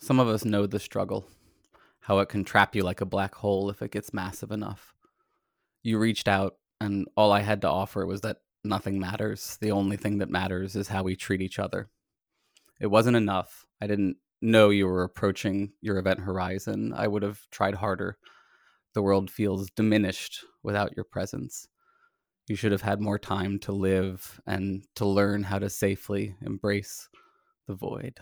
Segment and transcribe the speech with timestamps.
[0.00, 1.28] Some of us know the struggle,
[2.00, 4.94] how it can trap you like a black hole if it gets massive enough.
[5.82, 9.58] You reached out, and all I had to offer was that nothing matters.
[9.60, 11.88] The only thing that matters is how we treat each other.
[12.80, 13.66] It wasn't enough.
[13.80, 16.92] I didn't know you were approaching your event horizon.
[16.96, 18.18] I would have tried harder.
[18.94, 21.66] The world feels diminished without your presence.
[22.46, 27.08] You should have had more time to live and to learn how to safely embrace
[27.66, 28.20] the void.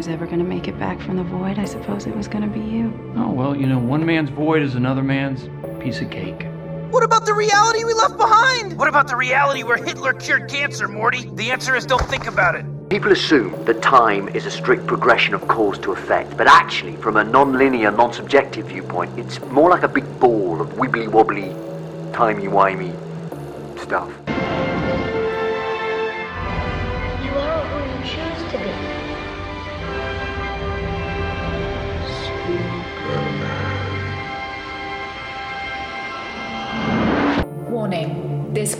[0.00, 2.40] Was ever going to make it back from the void, I suppose it was going
[2.40, 2.90] to be you.
[3.16, 5.46] Oh, well, you know, one man's void is another man's
[5.78, 6.46] piece of cake.
[6.90, 8.78] What about the reality we left behind?
[8.78, 11.28] What about the reality where Hitler cured cancer, Morty?
[11.34, 12.64] The answer is don't think about it.
[12.88, 17.18] People assume that time is a strict progression of cause to effect, but actually, from
[17.18, 21.54] a non-linear, non-subjective viewpoint, it's more like a big ball of wibbly-wobbly,
[22.14, 22.90] timey-wimey
[23.78, 24.10] stuff.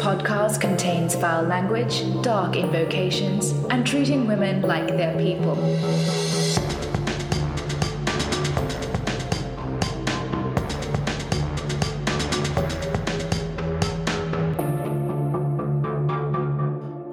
[0.01, 5.55] Podcast contains foul language, dark invocations, and treating women like they're people.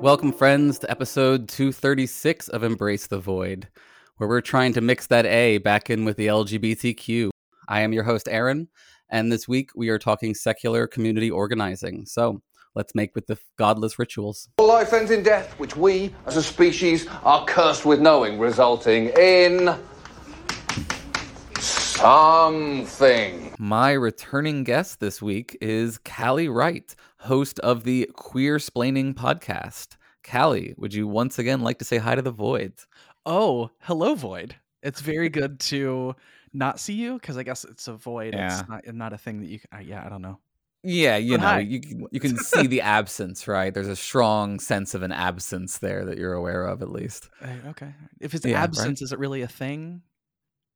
[0.02, 3.68] Welcome, friends, to episode 236 of Embrace the Void,
[4.16, 7.32] where we're trying to mix that A back in with the LGBTQ.
[7.68, 8.70] I am your host, Aaron,
[9.10, 12.06] and this week we are talking secular community organizing.
[12.06, 12.42] So
[12.78, 14.50] let's make with the godless rituals.
[14.60, 19.76] Life ends in death, which we, as a species, are cursed with knowing, resulting in.
[21.60, 23.56] something.
[23.58, 29.98] My returning guest this week is Callie Wright, host of the Queer Splaining podcast.
[30.24, 32.74] Callie, would you once again like to say hi to the Void?
[33.26, 34.56] Oh, hello, Void.
[34.84, 36.16] It's very good to
[36.54, 38.36] not see you because I guess it's a void.
[38.36, 38.60] Yeah.
[38.60, 39.60] It's not, not a thing that you.
[39.74, 40.38] Uh, yeah, I don't know.
[40.90, 43.74] Yeah, you know, you can- you can see the absence, right?
[43.74, 47.30] There's a strong sense of an absence there that you're aware of, at least.
[47.44, 48.64] Uh, okay, if it's Yeah, right.
[48.64, 50.02] absence, is it really a thing?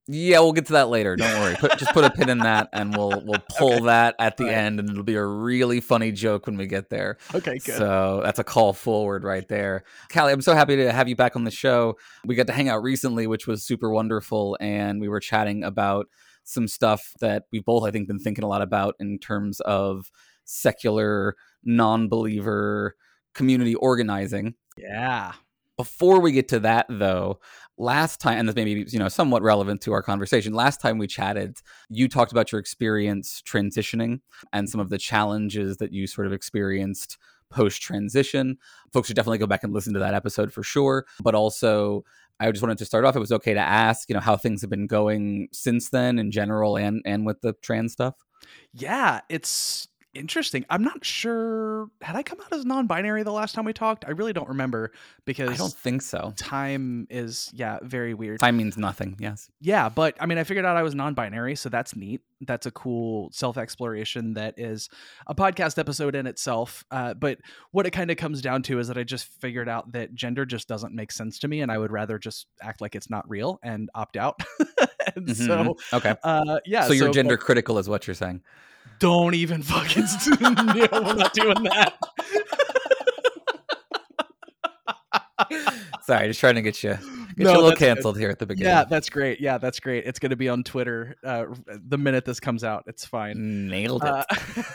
[0.07, 1.15] Yeah, we'll get to that later.
[1.15, 1.55] Don't worry.
[1.55, 3.85] Put, just put a pin in that, and we'll we'll pull Okay.
[3.85, 4.53] that at the right.
[4.55, 7.17] end, and it'll be a really funny joke when we get there.
[7.33, 7.75] Okay, good.
[7.77, 9.83] So that's a call forward right there.
[10.11, 11.97] Callie, I'm so happy to have you back on the show.
[12.25, 16.07] We got to hang out recently, which was super wonderful, and we were chatting about
[16.51, 20.11] some stuff that we've both, I think, been thinking a lot about in terms of
[20.45, 22.95] secular, non-believer
[23.33, 24.55] community organizing.
[24.77, 25.33] yeah.
[25.77, 27.39] Before we get to that, though,
[27.77, 30.53] last time, and this may be you know somewhat relevant to our conversation.
[30.53, 31.57] Last time we chatted,
[31.89, 34.19] you talked about your experience transitioning
[34.53, 37.17] and some of the challenges that you sort of experienced
[37.49, 38.57] post transition.
[38.93, 41.05] Folks should definitely go back and listen to that episode for sure.
[41.21, 42.03] But also,
[42.41, 43.15] I just wanted to start off.
[43.15, 46.31] It was okay to ask, you know, how things have been going since then in
[46.31, 48.15] general, and and with the trans stuff.
[48.73, 50.65] Yeah, it's interesting.
[50.69, 51.89] I'm not sure.
[52.01, 54.05] Had I come out as non-binary the last time we talked?
[54.05, 54.91] I really don't remember
[55.25, 56.33] because I don't think so.
[56.37, 58.39] time is yeah very weird.
[58.39, 59.15] Time means nothing.
[59.19, 59.49] Yes.
[59.61, 62.21] Yeah, but I mean, I figured out I was non-binary, so that's neat.
[62.41, 64.89] That's a cool self-exploration that is
[65.27, 66.83] a podcast episode in itself.
[66.91, 67.37] Uh, but
[67.71, 70.45] what it kind of comes down to is that I just figured out that gender
[70.45, 73.29] just doesn't make sense to me, and I would rather just act like it's not
[73.29, 74.41] real and opt out.
[75.15, 75.35] and Mhm.
[75.35, 76.15] so, okay.
[76.23, 76.85] uh, yeah.
[76.85, 78.41] so you're but gender critical, is what you're saying.
[79.01, 80.03] Don't even fucking.
[80.41, 80.51] no,
[80.91, 81.95] we're not doing that.
[86.03, 87.85] Sorry, just trying to get you get No, you a little that's good.
[87.85, 88.69] canceled here at the beginning.
[88.71, 89.41] Yeah, that's great.
[89.41, 90.05] Yeah, that's great.
[90.05, 92.83] It's going to be on Twitter uh, the minute this comes out.
[92.85, 93.67] It's fine.
[93.67, 94.25] nailed it.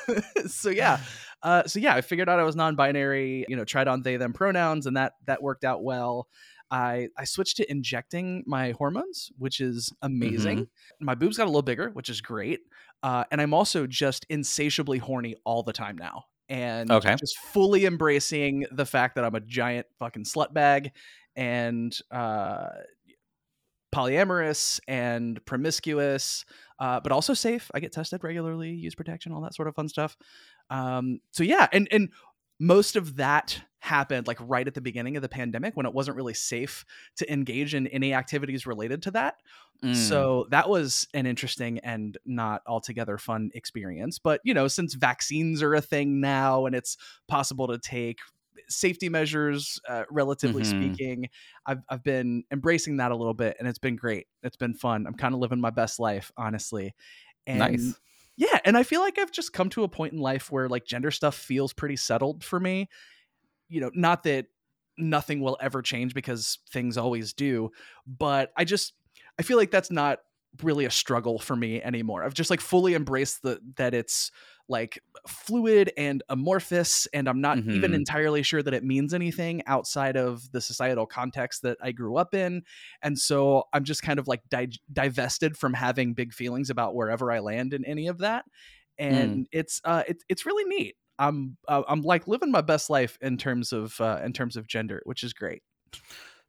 [0.09, 0.99] Uh, so yeah,
[1.45, 3.47] uh, so yeah, I figured out I was non-binary.
[3.49, 6.27] You know, tried on they them pronouns, and that that worked out well.
[6.69, 10.59] I I switched to injecting my hormones, which is amazing.
[10.63, 11.05] Mm-hmm.
[11.05, 12.61] My boobs got a little bigger, which is great.
[13.07, 16.25] Uh, and I'm also just insatiably horny all the time now.
[16.49, 17.15] And Okay.
[17.15, 20.91] just fully embracing the fact that I'm a giant fucking slut bag
[21.37, 22.67] and uh,
[23.95, 26.45] polyamorous and promiscuous,
[26.81, 27.71] uh, but also safe.
[27.73, 30.17] I get tested regularly, use protection, all that sort of fun stuff.
[30.71, 32.09] Um, so yeah, and and
[32.59, 36.17] most of that happened like right at the beginning of the pandemic when it wasn't
[36.17, 36.85] really safe
[37.17, 39.37] to engage in any activities related to that.
[39.83, 40.31] Mm.
[40.33, 44.19] So that was an interesting and not altogether fun experience.
[44.19, 46.97] But you know, since vaccines are a thing now and it's
[47.29, 48.19] possible to take
[48.69, 50.65] safety measures, uh, relatively Mhm.
[50.65, 51.29] speaking,
[51.67, 54.27] I've I've been embracing that a little bit, and it's been great.
[54.43, 55.07] It's been fun.
[55.07, 56.95] I'm kind of living my best life, honestly.
[57.47, 58.01] And Nice.
[58.37, 60.85] yeah and i feel like i've just come to a point in life where like
[60.85, 62.89] gender stuff feels pretty settled for me
[63.69, 64.47] you know not that
[64.99, 67.71] nothing will ever change because things always do
[68.07, 68.95] but i just
[69.39, 70.21] i feel like that's not
[70.63, 72.25] really a struggle for me anymore.
[72.25, 74.31] I've just like fully embraced the that it's
[74.69, 74.99] like
[75.29, 77.95] fluid and amorphous and i'm not even Mhm.
[77.95, 82.35] entirely sure that it means anything outside of the societal context that i grew up
[82.35, 82.63] in
[83.03, 87.31] and so i'm just kind of like di- divested from having big feelings about wherever
[87.31, 88.45] i land in any of that
[88.99, 93.19] and it's uh it's it's really neat i'm uh, i'm like living my best life
[93.21, 95.63] in terms of uh in terms of gender which is great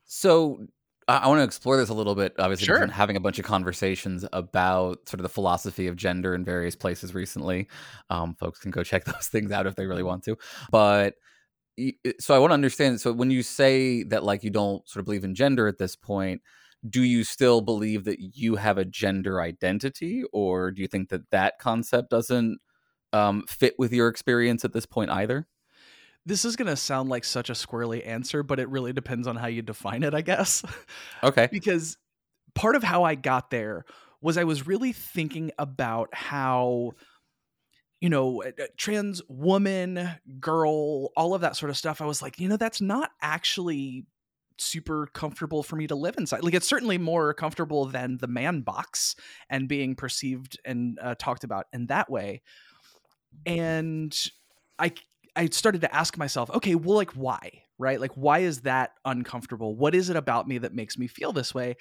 [0.06, 0.66] So
[1.08, 2.34] I, want to explore this a little bit.
[2.38, 2.86] Obviously, Sure.
[2.88, 7.14] having a bunch of conversations about sort of the philosophy of gender in various places
[7.14, 7.70] recently.
[8.10, 10.38] Um, folks can go check those things out if they really want to.
[10.72, 11.16] But
[12.20, 13.00] so I want to understand.
[13.02, 15.96] So when you say that, like, you don't sort of believe in gender at this
[15.96, 16.42] point,
[16.90, 21.30] do you still believe that you have a gender identity, or do you think that
[21.32, 22.60] that concept doesn't
[23.14, 25.48] um, fit with your experience at this point either?
[26.26, 29.38] this is going to sound like such a squirrely answer but it really depends on
[29.38, 30.62] how you define it i guess
[31.24, 31.48] Okay.
[31.54, 31.98] because
[32.54, 33.86] part of how I got there
[34.20, 36.94] was I was really thinking about how
[38.02, 38.44] you know
[38.78, 42.82] trans woman girl all of that sort of stuff I was like you know that's
[42.82, 44.06] not actually
[44.58, 48.62] super comfortable for me to live inside like it's certainly more comfortable than the man
[48.62, 49.16] box
[49.52, 52.42] and being perceived and uh, talked about in that way
[53.46, 54.30] and
[54.80, 54.94] I
[55.36, 58.02] I started to ask myself, okay, well, like why, right?
[58.02, 59.76] Like why is that uncomfortable?
[59.76, 61.76] What is it about me that makes me feel this way?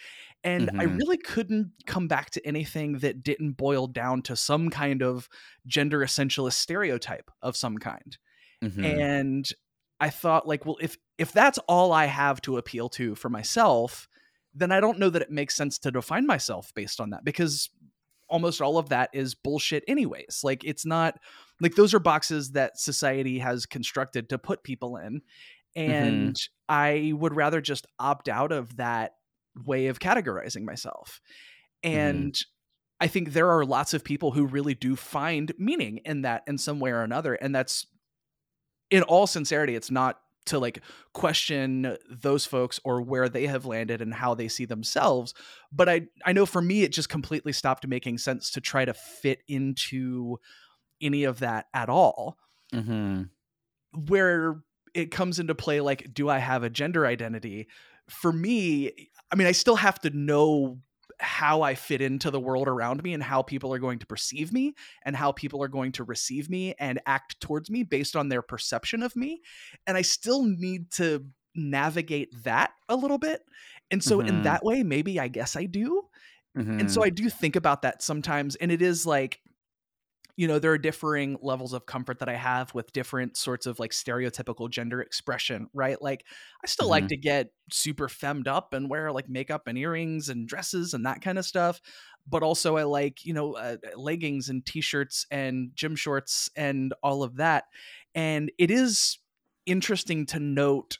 [0.44, 1.00] And I Mhm.
[1.00, 5.28] really couldn't come back to anything that didn't boil down to some kind of
[5.66, 8.18] gender essentialist stereotype of some kind.
[8.62, 9.00] Mhm.
[9.02, 9.50] And
[10.00, 14.08] I thought like, well, if if that's all I have to appeal to for myself,
[14.54, 17.70] then I don't know that it makes sense to define myself based on that because
[18.28, 20.40] almost all of that is bullshit anyways.
[20.42, 21.18] Like it's not
[21.60, 25.22] like those are boxes that society has constructed to put people in
[25.76, 25.90] mm-hmm.
[25.90, 26.36] and
[26.68, 29.12] I would rather just opt out of that
[29.64, 31.20] way of categorizing myself.
[31.84, 31.98] Mm-hmm.
[31.98, 32.38] And
[33.00, 36.58] I think there are lots of people who really do find meaning in that in
[36.58, 37.86] some way or another and that's
[38.88, 40.80] in all sincerity it's not to like
[41.12, 45.34] question those folks or where they have landed and how they see themselves
[45.70, 48.94] but i i know for me it just completely stopped making sense to try to
[48.94, 50.38] fit into
[51.00, 52.38] any of that at all
[52.72, 53.30] Mhm.
[53.92, 54.62] where
[54.94, 57.68] it comes into play like do i have a gender identity
[58.08, 60.80] for me i mean i still have to know
[61.18, 64.52] how i fit into the world around me and how people are going to perceive
[64.52, 64.74] me
[65.04, 68.42] and how people are going to receive me and act towards me based on their
[68.42, 69.40] perception of me
[69.86, 71.24] and i still need to
[71.54, 73.40] navigate that a little bit
[73.90, 74.42] and so in Mhm.
[74.42, 76.02] that way maybe i guess i do
[76.78, 77.06] and so Mhm.
[77.06, 78.56] I do think about that sometimes.
[78.56, 79.40] And it is like,
[80.36, 83.78] you know, there are differing levels of comfort that I have with different sorts of
[83.78, 86.00] like stereotypical gender expression, right?
[86.00, 86.26] Like,
[86.62, 87.08] I still like Mhm.
[87.08, 91.22] to get super femmed up and wear like makeup and earrings and dresses and that
[91.22, 91.80] kind of stuff.
[92.26, 96.92] But also, I like, you know, uh, leggings and t shirts and gym shorts and
[97.02, 97.64] all of that.
[98.14, 99.18] And it is
[99.64, 100.98] interesting to note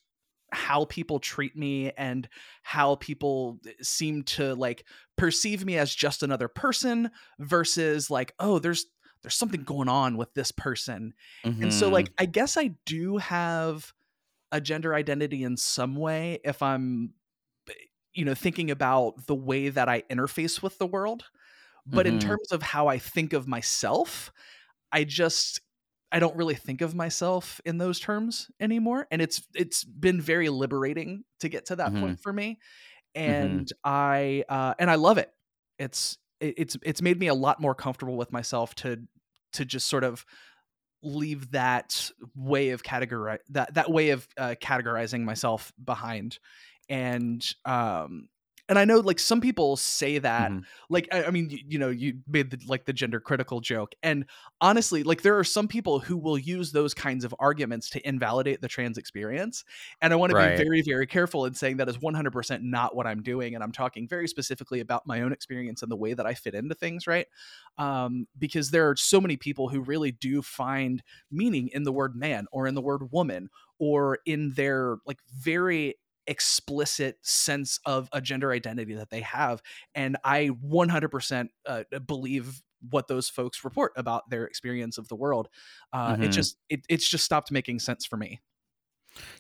[0.53, 2.29] how people treat me and
[2.63, 4.87] how people seem to like
[5.17, 7.11] perceive me as just another person
[7.41, 8.87] versus like oh there's
[9.23, 11.15] there's something going on with this person
[11.61, 11.91] and so Mhm.
[11.91, 13.93] like i guess i do have
[14.53, 17.15] a gender identity in some way if i'm
[18.15, 21.25] you know thinking about the way that i interface with the world
[21.87, 22.19] but in Mhm.
[22.19, 24.33] terms of how i think of myself
[24.93, 25.61] i just
[26.13, 30.49] i don't really think of myself in those terms anymore and it's it's been very
[30.49, 31.97] liberating to get to that Mhm.
[31.97, 32.59] point for me
[33.15, 35.33] and i uh and i love it
[35.79, 39.07] it's it- it's it's made me a lot more comfortable with myself to
[39.53, 40.25] to just sort of
[41.03, 46.39] leave that way of categorize that that way of uh, categorizing myself behind.
[46.89, 48.29] And um
[48.69, 50.65] and i know like some people say that Mhm.
[50.89, 53.95] like I, I mean you, you know you made the like the gender critical joke
[54.03, 54.25] and
[54.61, 58.61] honestly like there are some people who will use those kinds of arguments to invalidate
[58.61, 59.65] the trans experience
[60.01, 63.07] and i want to be very very careful in saying that is 100% not what
[63.07, 66.27] i'm doing and i'm talking very specifically about my own experience and the way that
[66.27, 67.27] i fit into things right
[67.79, 72.17] um, because there are so many people who really do find meaning in the word
[72.17, 75.95] man or in the word woman or in their like very
[76.27, 79.63] explicit sense of a gender identity that they have
[79.95, 85.49] and i 100% uh, believe what those folks report about their experience of the world
[85.93, 86.33] uh, it Mhm.
[86.33, 88.41] just it, it's just stopped making sense for me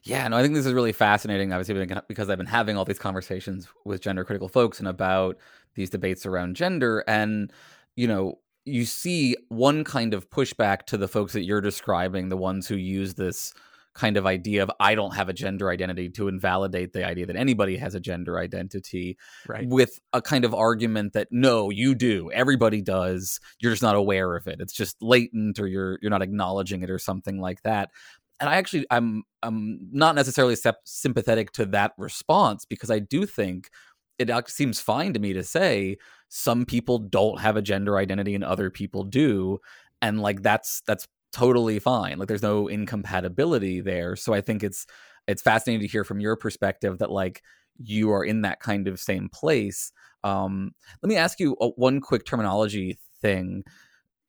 [0.04, 1.52] Yeah, no, I think this is really fascinating.
[1.52, 5.38] Obviously, because I've been having all these conversations with gender critical folks and about
[5.74, 7.04] these debates around gender.
[7.06, 7.52] And,
[7.96, 12.36] you know, you see one kind of pushback to the folks that you're describing, the
[12.36, 13.52] ones who use this
[13.96, 17.36] kind of idea of I don't have a gender identity to invalidate the idea that
[17.36, 19.16] anybody has a gender identity
[19.48, 19.66] right.
[19.66, 22.30] with a kind of argument that no you do.
[22.32, 23.40] Everybody does.
[23.58, 24.60] You're just not aware of it.
[24.60, 27.90] It's just latent or you're you're not acknowledging it or something like that.
[28.38, 33.70] And I actually I'm I'm not necessarily sympathetic to that response because I do think
[34.18, 35.96] it seems fine to me to say
[36.28, 39.58] some people don't have a gender identity and other people do.
[40.02, 41.06] And like that's that's
[41.36, 42.18] totally fine.
[42.18, 44.16] Like there's no incompatibility there.
[44.16, 44.86] So I think it's
[45.28, 47.42] it's fascinating to hear from your perspective that like
[47.76, 49.92] you are in that kind of same place.
[50.24, 53.64] Um, let me ask you a, one quick terminology thing.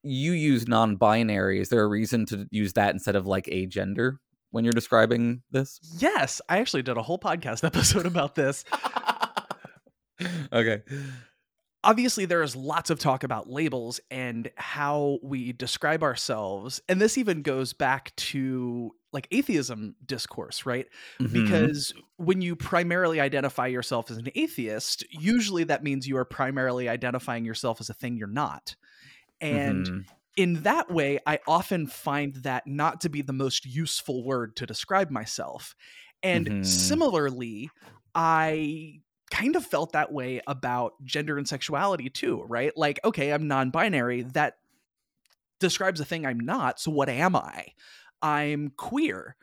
[0.04, 1.62] You use non-binary.
[1.62, 4.20] Is there a reason to use that instead of like a gender
[4.52, 5.80] when you're describing this?
[5.98, 8.66] Yes, I actually did a whole podcast episode about this.
[10.52, 10.82] okay
[11.84, 17.18] obviously there is lots of talk about labels and how we describe ourselves and this
[17.18, 20.88] even goes back to like atheism discourse right
[21.20, 21.32] mm-hmm.
[21.32, 26.90] because when you primarily identify yourself as an atheist usually that means you are primarily
[26.90, 28.76] identifying yourself as a thing you're not
[29.40, 30.00] and mm-hmm.
[30.36, 34.66] in that way i often find that not to be the most useful word to
[34.66, 35.76] describe myself
[36.24, 36.64] and mm-hmm.
[36.64, 37.70] similarly
[38.16, 39.00] i
[39.32, 42.76] kind of felt that way about gender and sexuality too, right?
[42.78, 44.24] Like, okay, I'm non binary.
[44.24, 44.58] That
[45.60, 46.80] describes a thing I'm not.
[46.80, 47.68] So what am I?
[48.22, 49.36] I'm queer.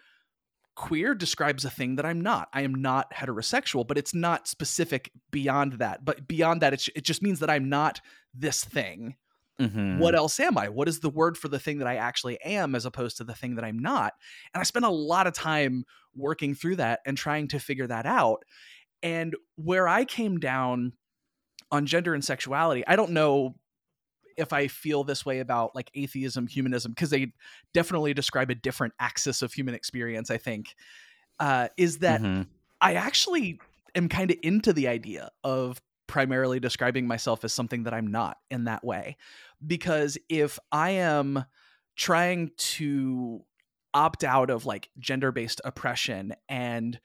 [0.76, 2.48] Queer describes a thing that I'm not.
[2.52, 6.04] I am not heterosexual, but it's not specific beyond that.
[6.04, 8.00] But beyond that, it just means that I'm not
[8.34, 9.16] this thing.
[9.60, 10.00] Mm-hmm.
[10.00, 10.68] What else am I?
[10.68, 13.34] What is the word for the thing that I actually am as opposed to the
[13.34, 14.14] thing that I'm not?
[14.52, 15.84] And I spent a lot of time
[16.16, 18.44] working through that and trying to figure that out.
[19.04, 20.94] And where I came down
[21.70, 23.54] on gender and sexuality, I don't know
[24.36, 27.32] if I feel this way about like atheism, humanism, because they
[27.74, 30.74] definitely describe a different axis of human experience, I think,
[31.38, 32.42] uh, is that mm-hmm.
[32.80, 33.60] I actually
[33.94, 38.38] am kind of into the idea of primarily describing myself as something that I'm not
[38.50, 39.16] in that way.
[39.64, 41.44] Because if I am
[41.94, 43.44] trying to
[43.92, 46.98] opt out of like gender based oppression and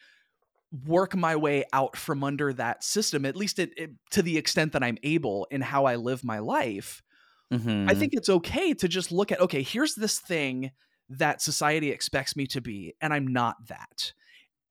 [0.86, 4.74] work my way out from under that system at least it, it, to the extent
[4.74, 7.02] that i'm able in how i live my life
[7.52, 7.90] mm-hmm.
[7.90, 10.72] i think it's okay to just look at okay here's this thing
[11.10, 14.14] that society expects me to be and i'm not that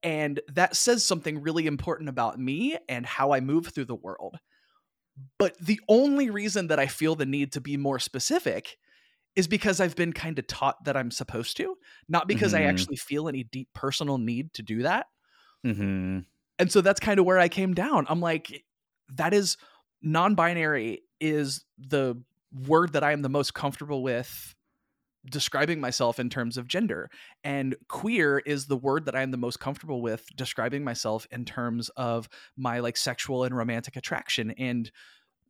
[0.04, 4.38] and that says something really important about me and how i move through the world
[5.36, 8.76] but the only reason that i feel the need to be more specific
[9.34, 11.74] is because i've been kind of taught that i'm supposed to
[12.08, 12.62] not because mm-hmm.
[12.62, 15.06] i actually feel any deep personal need to do that
[15.68, 16.18] Mm-hmm.
[16.58, 18.06] And so that's kind of where I came down.
[18.08, 18.64] I'm like,
[19.14, 19.56] that is
[20.02, 22.20] non binary is the
[22.66, 24.54] word that I am the most comfortable with
[25.30, 27.10] describing myself in terms of gender.
[27.44, 31.44] And queer is the word that I am the most comfortable with describing myself in
[31.44, 34.90] terms of my like sexual and romantic attraction and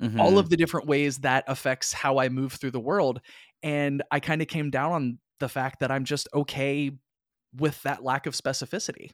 [0.03, 0.21] mm-hmm.
[0.21, 3.21] all of the different ways that affects how I move through the world.
[3.63, 6.91] And I kind of came down on the fact that I'm just okay
[7.57, 9.11] with that lack of specificity.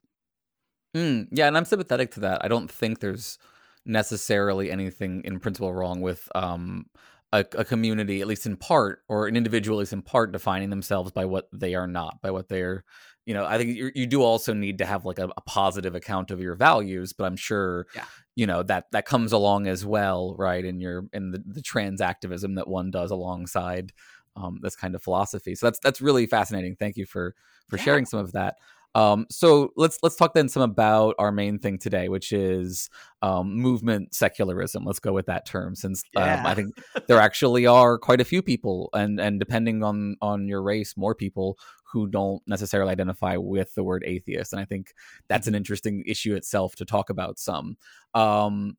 [0.95, 2.45] Mm, yeah, and I'm sympathetic to that.
[2.45, 3.39] I don't think there's
[3.85, 6.87] necessarily anything in principle wrong with um,
[7.33, 10.71] a, a, community, at least in part, or an individual, at least in part, defining
[10.71, 12.85] themselves by what they are not, by what they're.
[13.27, 15.95] You know, I think you, you do also need to have like a, a, positive
[15.95, 18.05] account of your values, but I'm sure, yeah.
[18.37, 20.63] you know, that that comes along as well, right?
[20.63, 23.93] In your in the, the trans activism that one does alongside
[24.37, 25.55] um, this kind of philosophy.
[25.55, 26.77] So that's that's really fascinating.
[26.77, 27.35] Thank you for
[27.69, 27.83] for yeah.
[27.83, 28.57] sharing some of that.
[28.95, 32.89] Um, so let's let's talk then some about our main thing today, which is
[33.23, 34.85] um, movement secularism.
[34.85, 36.41] Let's go with that term, since yeah.
[36.41, 36.75] um, I think
[37.09, 41.15] there actually are quite a few people, and and depending on on your race, more
[41.15, 44.53] people who don't necessarily identify with the word atheist.
[44.53, 44.95] And I think
[45.29, 45.59] that's an mm-hmm.
[45.59, 47.77] interesting issue itself to talk about some.
[48.15, 48.77] Um,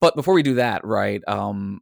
[0.00, 1.22] but before we do that, right?
[1.28, 1.80] Um,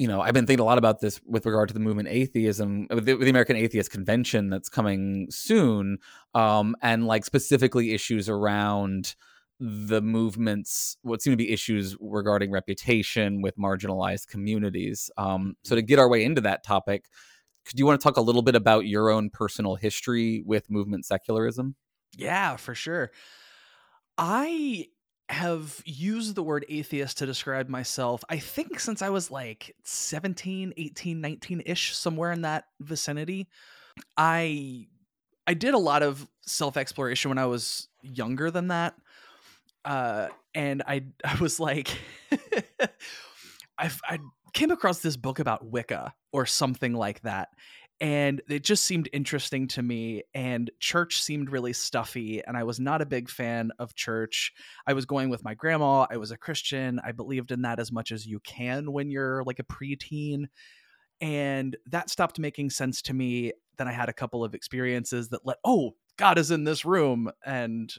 [0.00, 2.86] you know, I've been thinking a lot about this with regard to the movement atheism,
[2.88, 5.98] with the, the American Atheist Convention that's coming soon,
[6.34, 9.14] um, and like specifically issues around
[9.58, 15.10] the movements, what seem to be issues regarding reputation with marginalized communities.
[15.18, 17.04] Um, so to get our way into that topic,
[17.66, 21.04] could you want to talk a little bit about your own personal history with movement
[21.04, 21.74] secularism?
[22.16, 23.10] Yeah, for sure.
[24.16, 24.86] I
[25.30, 30.74] have used the word atheist to describe myself i think since i was like 17
[30.76, 33.46] 18 19 ish somewhere in that vicinity
[34.16, 34.86] i
[35.46, 38.94] i did a lot of self exploration when i was younger than that
[39.84, 41.88] uh and i i was like
[43.80, 44.18] I, I
[44.52, 47.48] came across this book about Wicca or something like that.
[48.00, 50.22] And it just seemed interesting to me.
[50.34, 52.42] And church seemed really stuffy.
[52.42, 54.52] And I was not a big fan of church.
[54.86, 56.06] I was going with my grandma.
[56.10, 56.98] I was a Christian.
[57.04, 60.44] I believed in that as much as you can when you're like a preteen.
[61.20, 63.52] And that stopped making sense to me.
[63.76, 67.30] Then I had a couple of experiences that let, oh, God is in this room.
[67.44, 67.92] And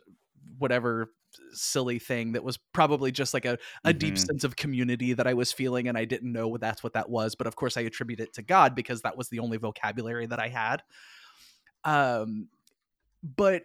[0.57, 1.11] whatever
[1.53, 4.17] silly thing that was probably just like a, a deep Mhm.
[4.17, 7.35] sense of community that I was feeling and I didn't know that's what that was
[7.35, 10.39] but of course I attribute it to God because that was the only vocabulary that
[10.39, 10.83] I had
[11.83, 12.49] um
[13.23, 13.63] but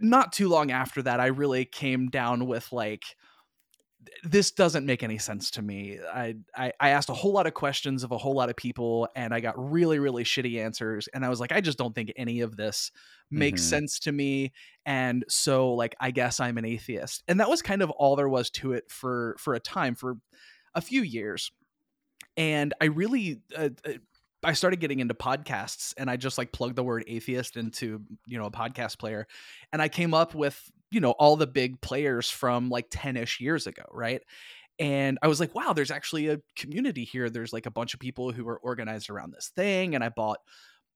[0.00, 3.04] not too long after that I really came down with like
[4.24, 5.98] this doesn't make any sense to me.
[6.00, 9.08] I, I I asked a whole lot of questions of a whole lot of people,
[9.14, 11.08] and I got really really shitty answers.
[11.08, 12.90] And I was like, I just don't think any of this
[13.30, 13.68] makes Mhm.
[13.68, 14.52] sense to me.
[14.86, 17.22] And so like, I guess I'm an atheist.
[17.28, 20.16] And that was kind of all there was to it for for a time for
[20.74, 21.52] a few years.
[22.36, 23.42] And I really.
[23.56, 23.92] Uh, uh,
[24.44, 28.38] I started getting into podcasts and I just like plugged the word atheist into, you
[28.38, 29.26] know, a podcast player.
[29.72, 33.40] And I came up with, you know, all the big players from like 10 ish
[33.40, 33.84] years ago.
[33.92, 34.22] Right.
[34.78, 37.30] And I was like, wow, there's actually a community here.
[37.30, 39.94] There's like a bunch of people who are organized around this thing.
[39.94, 40.38] And I bought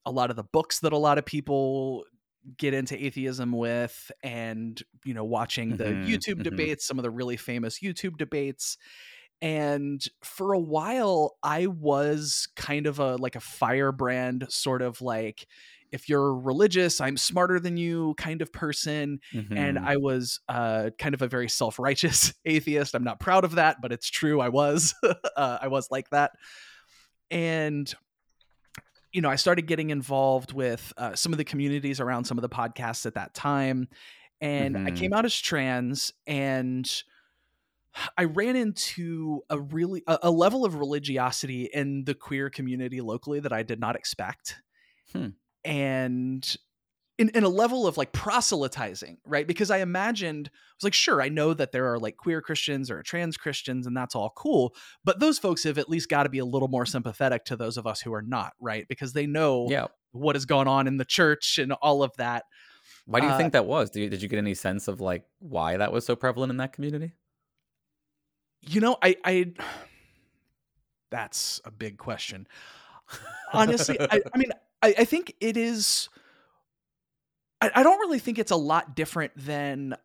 [0.06, 2.04] a lot of the books that a lot of people
[2.56, 6.42] get into atheism with and, you know, watching the Mhm, YouTube mhm.
[6.42, 8.78] debates, some of the really famous YouTube debates
[9.42, 15.46] and for a while i was kind of a like a firebrand sort of like
[15.92, 19.20] if you're religious i'm smarter than you kind of person
[19.54, 19.84] and Mhm.
[19.84, 23.92] i was uh kind of a very self-righteous atheist i'm not proud of that but
[23.92, 24.94] it's true i was
[25.36, 26.32] uh, i was like that
[27.30, 27.94] and
[29.12, 32.42] you know i started getting involved with uh, some of the communities around some of
[32.42, 33.88] the podcasts at that time
[34.40, 34.90] and i Mhm.
[34.90, 37.02] came out as trans and
[38.16, 43.40] I ran into a really a, a level of religiosity in the queer community locally
[43.40, 44.56] that I did not expect.
[45.12, 45.28] Hmm.
[45.64, 46.56] And
[47.18, 49.46] in, in a level of like proselytizing, right?
[49.46, 52.90] Because I imagined, I was like, sure, I know that there are like queer Christians
[52.90, 54.74] or trans Christians, and that's all cool.
[55.02, 57.78] But those folks have at least got to be a little more sympathetic to those
[57.78, 58.86] of us who are not, right?
[58.86, 59.86] Because they know yeah.
[60.12, 62.44] what has gone on in the church and all of that.
[63.06, 63.90] Why do you Uh, think that was?
[63.90, 66.58] Do you, did you get any sense of like why that was so prevalent in
[66.58, 67.12] that community?
[68.68, 69.52] You know, I, I
[71.10, 72.46] that's a big question.
[73.52, 74.50] Honestly, I, I mean,
[74.82, 76.08] I, I think it is.
[77.60, 79.96] I, I don't really think it's a lot different than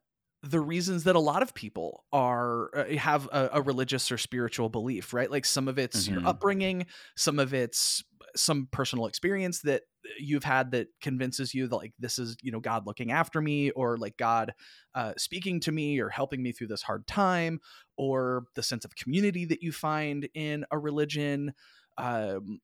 [0.43, 4.69] the reasons that a lot of people are uh, have a, a religious or spiritual
[4.69, 5.29] belief, right?
[5.29, 6.27] Like some of it's your Mhm.
[6.27, 8.03] upbringing, some of it's
[8.35, 9.83] some personal experience that
[10.19, 13.71] you've had that convinces you that like this is you know god looking after me
[13.71, 14.53] or like god
[14.95, 17.59] uh, speaking to me or helping me through this hard time
[17.97, 21.53] or the sense of community that you find in a religion
[21.97, 22.59] um,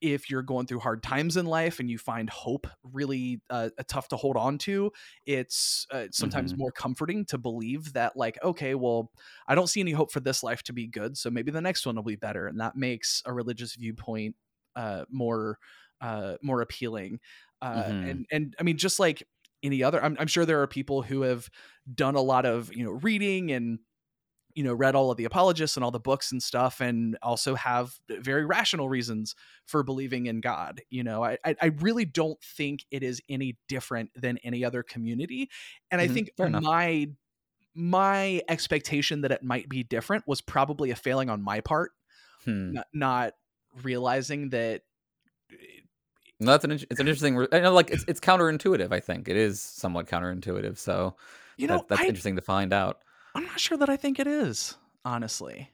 [0.00, 4.08] if you're going through hard times in life and you find hope really uh, tough
[4.08, 4.90] to hold on to
[5.26, 6.56] it's uh, sometimes Mhm.
[6.56, 9.12] more comforting to believe that like okay well
[9.46, 11.86] i don't see any hope for this life to be good so maybe the next
[11.86, 14.34] one will be better and that makes a religious viewpoint
[14.76, 15.58] uh, more
[16.00, 17.20] uh, more appealing
[17.62, 18.02] uh, Mhm.
[18.06, 19.22] and and i mean just like
[19.62, 21.48] any other I'm, I'm sure there are people who have
[21.94, 23.78] done a lot of you know reading and
[24.54, 27.54] you know read all of the apologists and all the books and stuff and also
[27.54, 29.34] have very rational reasons
[29.66, 33.58] for believing in god you know i i I really don't think it is any
[33.68, 35.50] different than any other community
[35.90, 36.64] and i Mhm, think fair enough.
[36.68, 37.08] my
[37.74, 41.92] my expectation that it might be different was probably a failing on my part
[42.44, 42.72] Hmm.
[42.72, 43.34] not, not
[43.82, 44.82] realizing that
[46.40, 47.36] No, that's an it's an interesting.
[47.36, 48.92] re- know, like it's it's counterintuitive.
[48.92, 50.76] I think it is somewhat counterintuitive.
[50.78, 51.16] So
[51.56, 53.02] you know that, that's I, interesting to find out.
[53.34, 55.70] i'm not sure that i think it is honestly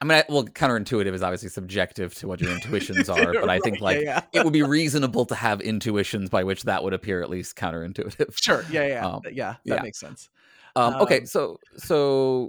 [0.00, 3.60] I mean, I, well, counterintuitive is obviously subjective to what your intuitions are, but I
[3.60, 4.40] think like yeah, yeah.
[4.40, 8.36] it would be reasonable to have intuitions by which that would appear at least counterintuitive.
[8.42, 9.82] sure yeah yeah Um, yeah that yeah.
[9.82, 10.28] makes sense
[10.74, 12.48] Um, okay, Um, so so uh,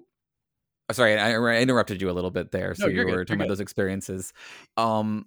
[0.93, 2.73] sorry, I, interrupted you a little bit there.
[2.75, 4.33] So No, you were good, talking about those experiences.
[4.77, 5.25] Um,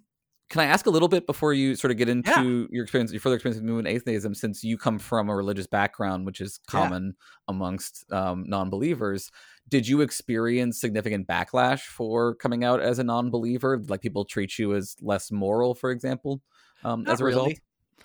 [0.49, 3.19] can I ask a little bit before you sort of get into your experience, your
[3.19, 6.79] further experience with movement atheism, since you come from a religious background, which is Yeah.
[6.79, 7.15] common
[7.49, 9.29] amongst um, non-believers?
[9.67, 13.83] Did you experience significant backlash for coming out as a non-believer?
[13.87, 16.41] Like people treat you as less moral, for example,
[16.85, 17.53] um, as a result?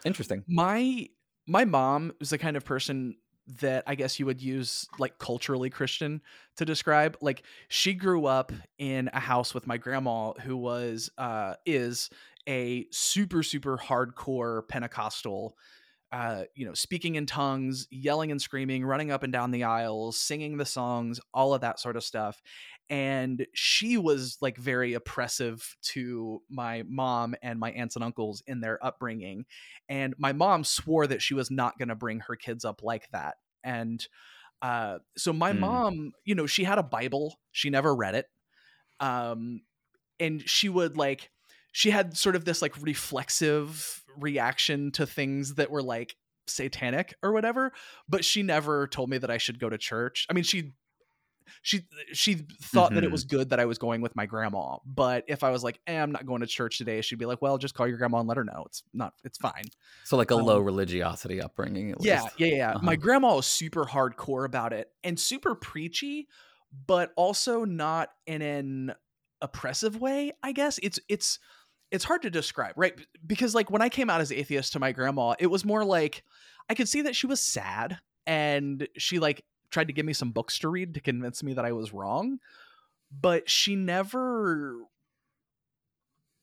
[0.05, 0.43] Interesting.
[0.49, 1.07] my
[1.47, 3.17] my mom is the kind of person
[3.61, 6.23] that I guess you would use like culturally Christian
[6.57, 7.17] to describe.
[7.21, 12.11] Like she grew up in a house with my grandma who was uh is
[12.49, 15.57] a super super hardcore Pentecostal
[16.13, 20.19] uh, you know, speaking in tongues, yelling and screaming, running up and down the aisles,
[20.19, 22.43] singing the songs, all of that sort of stuff.
[22.93, 28.61] And she was like very oppressive to my mom and my aunts and uncles in
[28.61, 29.47] their upbringing.
[29.89, 33.09] And my mom swore that she was not going to bring her kids up like
[33.13, 33.37] that.
[33.65, 34.07] And
[34.61, 35.61] uh, so my Mm.
[35.61, 38.27] mom, you know, she had a Bible, she never read it.
[39.01, 39.63] Um,
[40.21, 41.31] and she would like,
[41.73, 46.17] she had sort of this like reflexive reaction to things that were like
[46.49, 47.73] satanic or whatever
[48.09, 50.73] but she never told me that i should go to church i mean she
[51.63, 55.25] she she thought that it was good that i was going with my grandma but
[55.29, 57.59] if i was like eh, i'm not going to church today she'd be like well
[57.59, 59.65] just call your grandma and let her know it's not it's fine
[60.05, 61.93] So like a low Um, religiosity upbringing.
[61.93, 62.35] At yeah, least.
[62.39, 62.55] yeah, yeah.
[62.57, 62.75] yeah.
[62.83, 62.97] My Uh-huh.
[62.97, 66.29] grandma was super hardcore about it and super preachy,
[66.87, 68.95] but also not in an
[69.41, 70.33] oppressive way.
[70.43, 71.39] I guess it's it's
[71.91, 72.99] it's hard to describe, right?
[73.27, 76.25] Because like when I came out as atheist to my grandma, it was more like
[76.69, 80.31] I could see that she was sad and she like tried to give me some
[80.31, 82.39] books to read to convince me that I was wrong,
[83.11, 84.79] but she never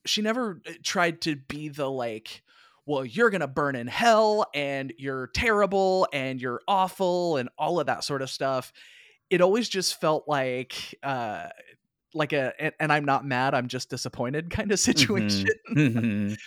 [0.06, 2.42] she never uh, tried to be the like
[2.86, 7.86] well you're gonna burn in hell and you're terrible and you're awful and all of
[7.88, 8.74] that sort of stuff.
[9.30, 11.48] It always just felt like uh
[12.16, 15.48] like a and, i'm not mad i'm just disappointed kind of situation.
[15.72, 16.38] Mhm.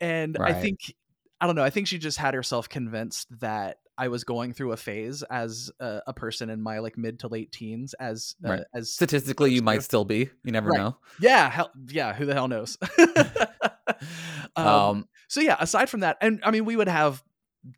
[0.00, 0.94] and i think
[1.40, 4.72] i don't know i think she just had herself convinced that i was going through
[4.72, 8.58] a phase as a, a person in my like mid to late teens as uh,
[8.74, 10.28] as Statistically, you might still be.
[10.44, 10.78] You never Right.
[10.78, 10.96] know.
[11.20, 12.76] yeah hell, yeah who the hell knows
[14.56, 17.22] um, Um, so yeah aside from that and i mean we would have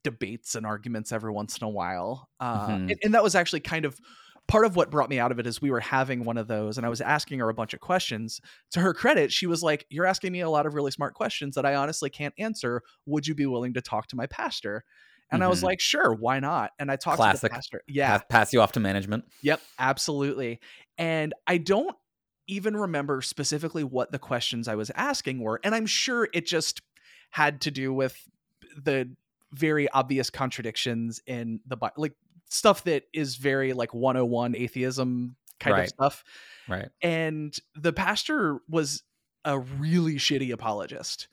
[0.05, 2.91] debates and arguments every once in a while uh, Mhm.
[2.91, 3.99] and, and that was actually kind of
[4.49, 6.77] part of what brought me out of it is we were having one of those
[6.77, 9.87] and i was asking her a bunch of questions to her credit she was like
[9.89, 13.27] you're asking me a lot of really smart questions that i honestly can't answer would
[13.27, 14.85] you be willing to talk to my pastor
[15.31, 15.65] and i was Mhm.
[15.65, 18.73] like sure why not and i talked to the pastor yeah pass, pass you off
[18.73, 19.25] to management.
[19.43, 20.61] Yep, absolutely.
[20.99, 21.97] And I don't
[22.49, 25.61] even remember specifically what the questions I was asking were.
[25.65, 26.83] And I'm sure it just
[27.31, 28.29] had to do with
[28.77, 29.09] the
[29.53, 32.13] very obvious contradictions in the Bible, like
[32.53, 36.25] stuff that is very like 101 atheism kind of stuff.
[36.69, 36.89] Right.
[37.01, 39.03] And the pastor was
[39.45, 41.29] a really shitty apologist.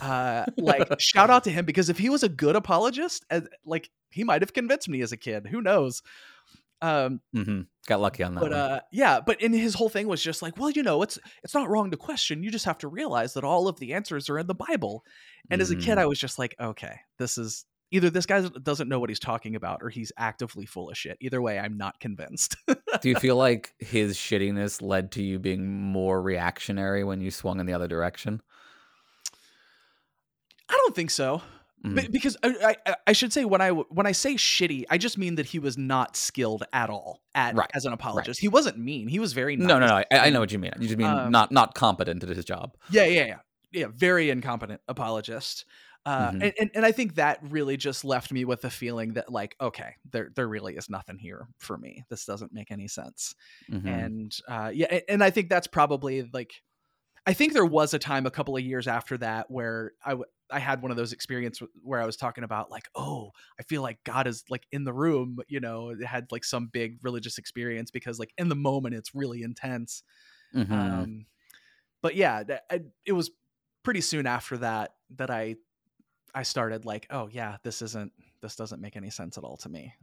[0.00, 3.90] Uh, like shout out to him because if he was a good apologist, uh, like
[4.10, 5.46] he might have convinced me as a kid.
[5.46, 6.02] Who knows?
[6.80, 7.60] Um, mm-hmm.
[7.86, 8.40] Got lucky on that.
[8.40, 11.18] but uh yeah but in his whole thing was just like well you know it's
[11.42, 14.28] it's not wrong to question you just have to realize that all of the answers
[14.30, 15.04] are in the bible
[15.50, 15.98] and as a kid Mhm.
[15.98, 19.54] i was just like okay this is either this guy doesn't know what he's talking
[19.54, 22.56] about or he's actively full of shit either way i'm not convinced
[23.00, 27.60] Do you feel like his shittiness led to you being more reactionary when you swung
[27.60, 28.42] in the other direction?
[30.68, 31.42] i don't think so
[31.84, 31.96] Mm.
[31.96, 35.18] Be- because I, I I should say when I when I say shitty, I just
[35.18, 38.38] mean that he was not skilled at all at Right, as an apologist.
[38.38, 39.08] He wasn't mean.
[39.08, 39.66] He was very nice.
[39.66, 39.94] No, no, no.
[39.96, 40.70] I, I know what you mean.
[40.78, 42.76] You just mean Um, not not competent at his job.
[42.88, 43.36] Yeah, yeah, yeah,
[43.72, 43.86] yeah.
[43.92, 45.64] Very incompetent apologist.
[46.04, 46.40] Uh, Mhm.
[46.40, 49.54] and, and and I think that really just left me with the feeling that like,
[49.60, 52.04] okay, there there really is nothing here for me.
[52.10, 53.34] This doesn't make any sense.
[53.68, 54.12] Mhm.
[54.12, 56.54] And uh, yeah, and I think that's probably like,
[57.26, 60.30] I think there was a time a couple of years after that where I w-
[60.50, 63.82] I had one of those experiences where I was talking about like, oh, I feel
[63.82, 65.38] like God is like in the room.
[65.48, 69.14] You know, it had like some big religious experience because like in the moment it's
[69.14, 70.02] really intense.
[70.52, 71.04] Mhm.
[71.04, 71.26] Um,
[72.02, 73.30] but yeah, I, it was
[73.82, 75.56] pretty soon after that that I
[76.34, 79.68] I started like, oh yeah, this isn't this doesn't make any sense at all to
[79.68, 79.94] me.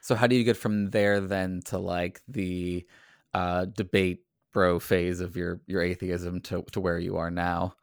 [0.00, 2.86] So how do you get from there then to like the
[3.34, 7.74] uh, debate bro phase of your your atheism to to where you are now?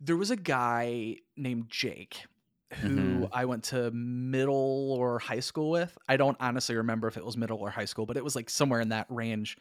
[0.00, 2.24] There was a guy named Jake
[2.72, 3.30] who Mhm.
[3.30, 5.96] I went to middle or high school with.
[6.08, 8.48] I don't honestly remember if it was middle or high school, but it was like
[8.48, 9.58] somewhere in that range.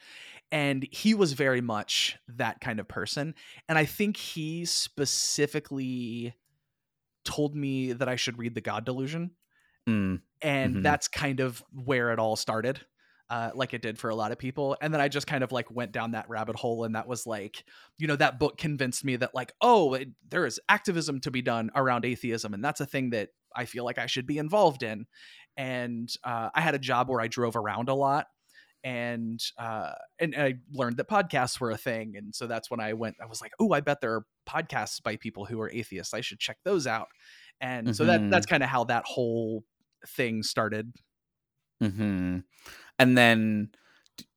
[0.51, 3.35] And he was very much that kind of person.
[3.69, 6.35] And I think he specifically
[7.25, 9.31] told me that I should read The God Delusion.
[9.89, 10.21] Mm.
[10.41, 10.83] and Mhm.
[10.83, 12.85] that's kind of where it all started
[13.31, 15.51] uh, like it did for a lot of people and then i just kind of
[15.53, 17.63] like went down that rabbit hole and that was like
[17.97, 21.41] you know that book convinced me that like oh it, there is activism to be
[21.41, 24.83] done around atheism and that's a thing that i feel like i should be involved
[24.83, 25.05] in
[25.57, 28.27] and uh, i had a job where i drove around a lot
[28.83, 32.93] and uh and i learned that podcasts were a thing and so that's when i
[32.93, 36.13] went i was like oh i bet there are podcasts by people who are atheists
[36.13, 37.09] i should check those out
[37.61, 38.29] and so that Mhm.
[38.29, 39.63] that's kind of how that whole
[40.07, 40.93] thing started
[41.81, 42.39] hmm
[42.99, 43.71] And then,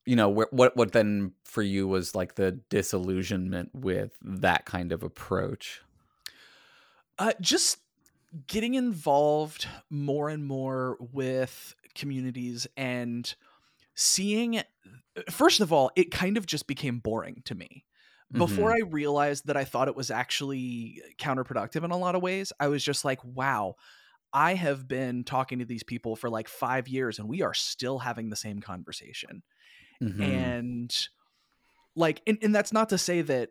[0.06, 4.92] you know, wh- what what then for you was like the disillusionment with that kind
[4.92, 5.82] of approach?
[7.18, 7.78] uh just
[8.46, 13.34] getting involved more and more with communities and
[13.94, 14.62] seeing
[15.30, 17.84] first of all it kind of just became boring to me
[18.32, 18.74] before Mhm.
[18.74, 22.68] i realized that i thought it was actually counterproductive in a lot of ways i
[22.68, 23.74] was just like wow
[24.32, 27.98] i have been talking to these people for like 5 years and we are still
[28.00, 29.42] having the same conversation
[30.00, 30.54] Mhm.
[30.58, 31.08] and
[31.96, 33.50] like and, and that's not to say that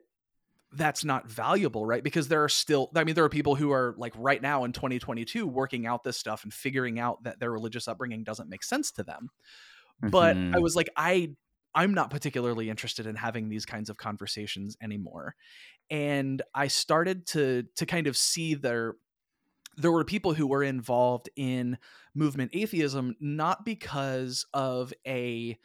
[0.74, 3.96] that's not valuable right because there are still i mean there are people who are
[3.98, 7.88] like right now in 2022 working out this stuff and figuring out that their religious
[7.88, 9.30] upbringing doesn't make sense to them
[10.02, 10.60] but i Mhm.
[10.60, 11.30] was like i
[11.76, 15.36] i'm not particularly interested in having these kinds of conversations anymore
[15.90, 18.96] and i started to to kind of see there
[19.78, 21.78] there were people who were involved in
[22.16, 25.58] movement atheism not because of a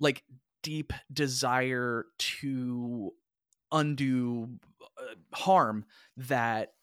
[0.00, 0.24] like
[0.62, 3.12] deep desire to
[3.72, 4.58] undo
[4.98, 5.84] uh, harm
[6.16, 6.74] that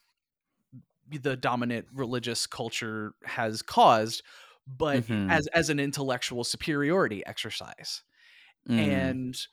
[1.10, 4.24] the dominant religious culture has caused
[4.66, 5.28] but Mhm.
[5.30, 8.04] as as an intellectual superiority exercise
[8.70, 8.80] Mm.
[8.80, 9.48] and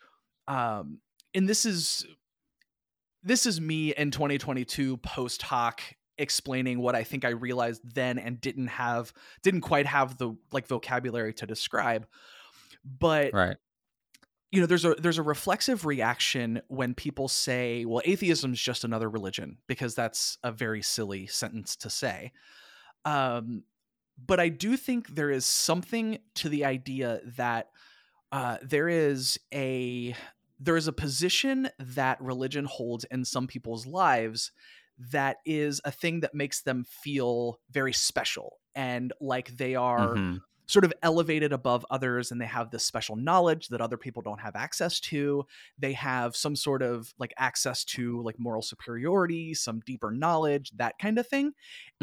[0.46, 0.98] um
[1.34, 2.06] and this is
[3.22, 5.82] this is me in 2022 post hoc
[6.18, 10.66] explaining what i think i realized then and didn't have didn't quite have the like
[10.66, 12.06] vocabulary to describe
[12.84, 13.56] but right.
[14.50, 19.08] you know there's a there's a reflexive reaction when people say well atheism's just another
[19.08, 22.32] religion because that's a very silly sentence to say
[23.04, 23.64] um
[24.24, 27.70] but i do think there is something to the idea that
[28.32, 30.14] uh there is a
[30.58, 34.52] there is a position that religion holds in some people's lives
[34.98, 40.40] that is a thing that makes them feel very special and like they are Mhm.
[40.68, 44.38] sort of elevated above others and they have this special knowledge that other people don't
[44.40, 45.44] have access to.
[45.76, 50.96] They have some sort of like access to like moral superiority some deeper knowledge that
[51.00, 51.54] kind of thing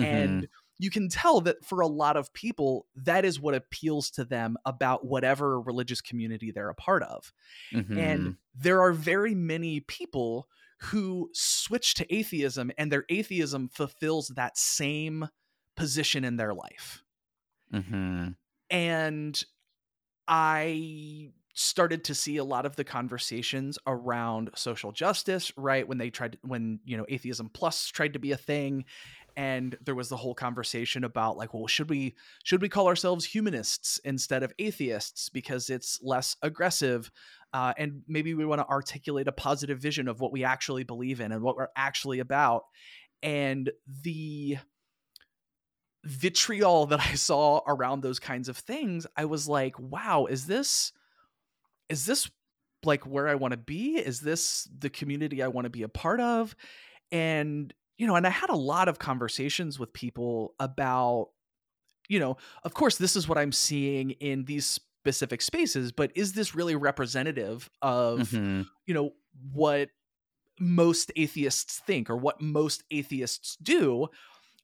[0.01, 0.47] and
[0.79, 4.57] you can tell that for a lot of people that is what appeals to them
[4.65, 7.33] about whatever religious community they're a part of
[7.71, 7.97] Mhm.
[7.97, 10.47] and there are very many people
[10.79, 15.27] who switch to atheism and their atheism fulfills that same
[15.75, 17.03] position in their life
[17.71, 18.35] Mhm.
[18.69, 19.43] and
[20.27, 25.87] I started to see a lot of the conversations around social justice, right?
[25.87, 28.85] When they tried, when, you know, atheism plus tried to be a thing.
[29.37, 33.23] And there was the whole conversation about like, well, should we should we call ourselves
[33.23, 37.11] humanists instead of atheists because it's less aggressive,
[37.53, 41.21] uh, and maybe we want to articulate a positive vision of what we actually believe
[41.21, 42.63] in and what we're actually about.
[43.21, 43.71] And
[44.03, 44.57] the
[46.03, 50.91] vitriol that I saw around those kinds of things, I was like, wow, is this
[51.89, 52.27] is this
[52.83, 53.97] like where I want to be?
[53.97, 56.55] Is this the community I want to be a part of?
[57.11, 61.29] And you know, and I had a lot of conversations with people about
[62.09, 66.33] you know, of course this is what I'm seeing in these specific spaces, but is
[66.33, 68.67] this really representative of Mhm.
[68.85, 69.13] you know
[69.51, 69.89] what
[70.59, 74.07] most atheists think or what most atheists do?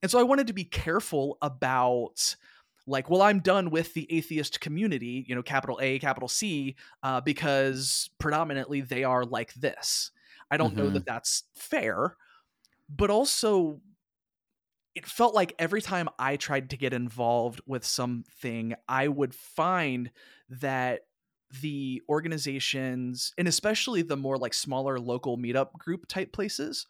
[0.01, 2.35] And so i wanted to be careful about
[2.87, 7.21] like well i'm done with the atheist community you know capital a capital c uh,
[7.21, 10.11] because predominantly they are like this.
[10.51, 12.17] I don't know that that's fair
[12.95, 13.81] but also
[14.95, 20.11] it felt like every time i tried to get involved with something i would find
[20.49, 21.01] that
[21.61, 26.87] the organizations and especially the more like smaller local meetup group type places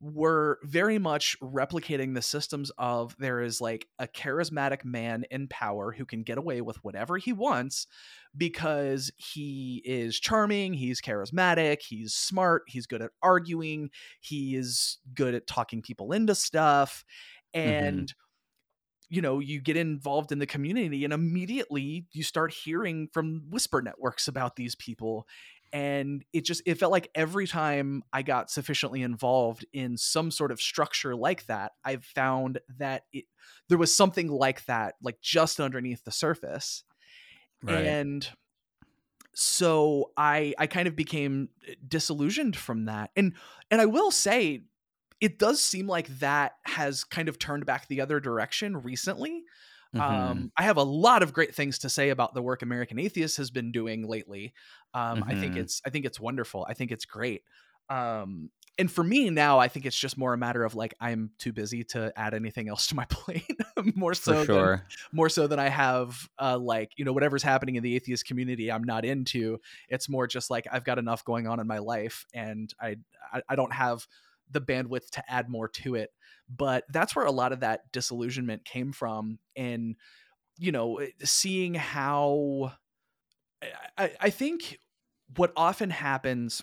[0.00, 5.92] were very much replicating the systems of there is like a charismatic man in power
[5.92, 7.86] who can get away with whatever he wants
[8.34, 15.34] because he is charming, he's charismatic, he's smart, he's good at arguing, he is good
[15.34, 17.04] at talking people into stuff
[17.54, 17.68] mm-hmm.
[17.68, 18.14] and
[19.10, 23.82] you know you get involved in the community and immediately you start hearing from whisper
[23.82, 25.26] networks about these people
[25.72, 30.50] and it just it felt like every time i got sufficiently involved in some sort
[30.50, 33.24] of structure like that i found that it
[33.68, 36.84] there was something like that like just underneath the surface.
[37.62, 37.84] Right.
[37.84, 38.28] and
[39.34, 43.10] so i i kind of became eh, disillusioned from that.
[43.16, 43.34] And
[43.70, 44.64] and i will say
[45.20, 49.44] it does seem like that has kind of turned back the other direction recently
[49.92, 50.46] Mhm.
[50.46, 53.36] um, I have a lot of great things to say about the work American Atheist
[53.36, 54.54] has been doing lately.
[54.94, 55.56] Um, I think Mhm.
[55.56, 56.64] it's I think it's wonderful.
[56.68, 57.42] I think it's great.
[57.88, 61.32] Um, and for me now, I think it's just more a matter of like I'm
[61.38, 63.44] too busy to add anything else to my plate.
[63.94, 64.72] more so, For than,
[65.12, 68.70] more so than I have uh, like you know whatever's happening in the atheist community.
[68.72, 69.58] I'm not into.
[69.88, 72.96] It's more just like I've got enough going on in my life, and I
[73.32, 74.06] I, I don't have
[74.50, 76.10] the bandwidth to add more to it.
[76.54, 79.96] But that's where a lot of that disillusionment came from and
[80.58, 82.72] you know eh, seeing how
[83.98, 84.78] I, I think
[85.36, 86.62] what often happens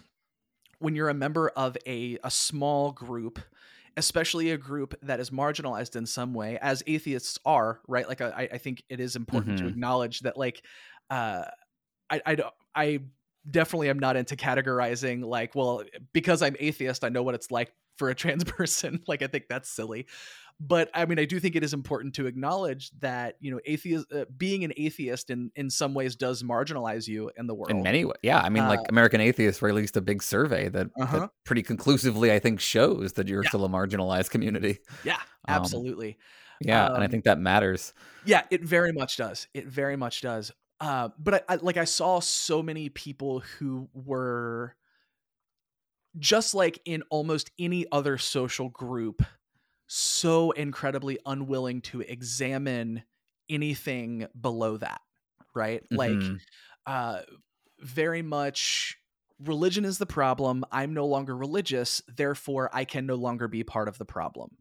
[0.80, 3.40] when you're a member of a, a small group
[3.98, 8.50] especially a group that is marginalized in some way as atheists are right like i,
[8.54, 9.60] I think it is important Mhm.
[9.60, 10.64] to acknowledge that like
[11.10, 11.46] uh
[12.10, 13.00] i i don't i
[13.50, 17.74] definitely am not into categorizing like well because i'm atheist i know what it's like
[17.98, 20.08] for a trans person like i think that's silly
[20.60, 24.12] but i mean i do think it is important to acknowledge that you know atheist
[24.14, 27.82] uh, being an atheist in in some ways does marginalize you in the world in
[27.84, 31.08] many ways yeah i mean like Uh, american atheists released a big survey that, Uh-huh.
[31.12, 33.50] that pretty conclusively i think shows that you're Yeah.
[33.50, 36.18] still a marginalized community yeah Um, absolutely
[36.62, 39.48] yeah and i Um, think that matters Yeah, it very much does.
[39.54, 40.52] It very much does.
[40.80, 44.76] Uh, but I, I like I saw so many people who were
[46.20, 49.24] just like in almost any other social group,
[49.88, 53.04] so incredibly unwilling to examine
[53.50, 55.02] anything below that.
[55.56, 55.84] Right?
[55.92, 56.42] Like Mhm.
[56.86, 57.24] uh
[57.82, 58.98] very much
[59.40, 60.66] religion is the problem.
[60.72, 64.58] I'm no longer religious, therefore I can no longer be part of the problem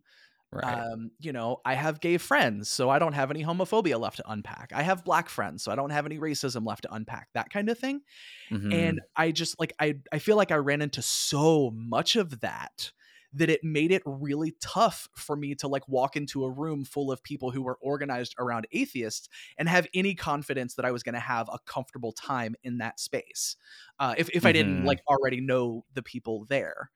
[0.57, 4.17] right um, you know, I have gay friends, so I don't have any homophobia left
[4.19, 4.73] to unpack.
[4.75, 7.29] I have black friends, so I don't have any racism left to unpack.
[7.35, 8.03] That kind of thing.
[8.51, 8.71] Mhm.
[8.71, 12.93] And I just like I I feel like I ran into so much of that
[13.33, 17.13] that it made it really tough for me to like walk into a room full
[17.13, 21.15] of people who were organized around atheists and have any confidence that I was going
[21.15, 23.57] to have a comfortable time in that space.
[23.99, 24.87] Uh, if if I didn't Mhm.
[24.87, 26.91] like already know the people there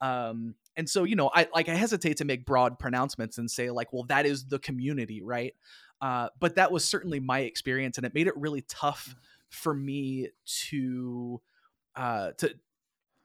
[0.00, 3.68] um and so you know i like i hesitate to make broad pronouncements and say
[3.68, 5.54] like well that is the community right?
[6.00, 9.14] Uh but that was certainly my experience and it made it really tough
[9.50, 11.40] for me to
[11.96, 12.54] uh to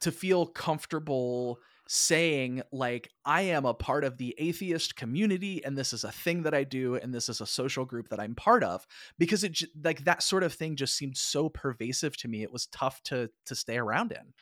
[0.01, 5.93] to feel comfortable saying like i am a part of the atheist community and this
[5.93, 8.63] is a thing that i do and this is a social group that i'm part
[8.63, 8.87] of
[9.19, 12.67] because it like that sort of thing just seemed so pervasive to me it was
[12.67, 14.33] tough to to stay around in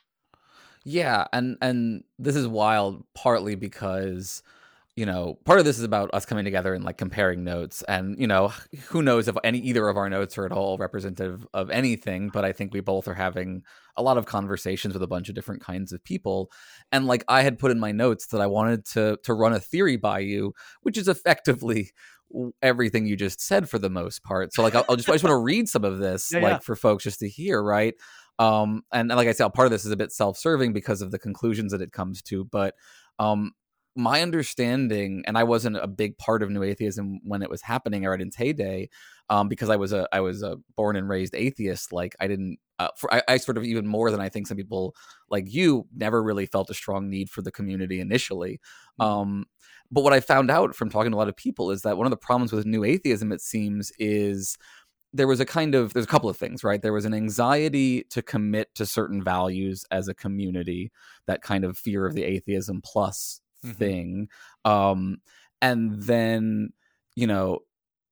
[0.83, 4.43] Yeah, and and this is wild partly because
[4.97, 8.19] you know, part of this is about us coming together and like comparing notes and
[8.19, 8.51] you know,
[8.89, 12.43] who knows if any either of our notes are at all representative of anything, but
[12.43, 13.63] I think we both are having
[13.95, 16.51] a lot of conversations with a bunch of different kinds of people.
[16.91, 19.59] And like I had put in my notes that I wanted to to run a
[19.59, 21.91] theory by you, which is effectively
[22.61, 24.53] everything you just said for the most part.
[24.53, 26.51] So like I'll, I'll just I just want to read some of this Yeah, like
[26.53, 26.59] yeah.
[26.59, 27.93] for folks just to hear, right?
[28.41, 31.19] Um and, like i said part of this is a bit self-serving because of the
[31.19, 32.73] conclusions that it comes to but
[33.19, 33.51] um
[33.95, 38.05] my understanding and i wasn't a big part of new atheism when it was happening
[38.05, 38.89] or at its heyday
[39.29, 42.57] um because i was a i was a born and raised atheist like i didn't
[42.79, 44.95] uh, for, I, I sort of even more than i think some people
[45.29, 48.59] like you never really felt a strong need for the community initially.
[48.99, 49.45] Um
[49.91, 52.07] but what i found out from talking to a lot of people is that one
[52.07, 54.57] of the problems with new atheism it seems is
[55.13, 58.03] there was a kind of there's a couple of things right there was an anxiety
[58.09, 60.91] to commit to certain values as a community
[61.27, 63.75] that kind of fear of the atheism plus Mhm.
[63.75, 64.29] thing
[64.65, 65.17] um
[65.61, 66.73] and then
[67.15, 67.59] you know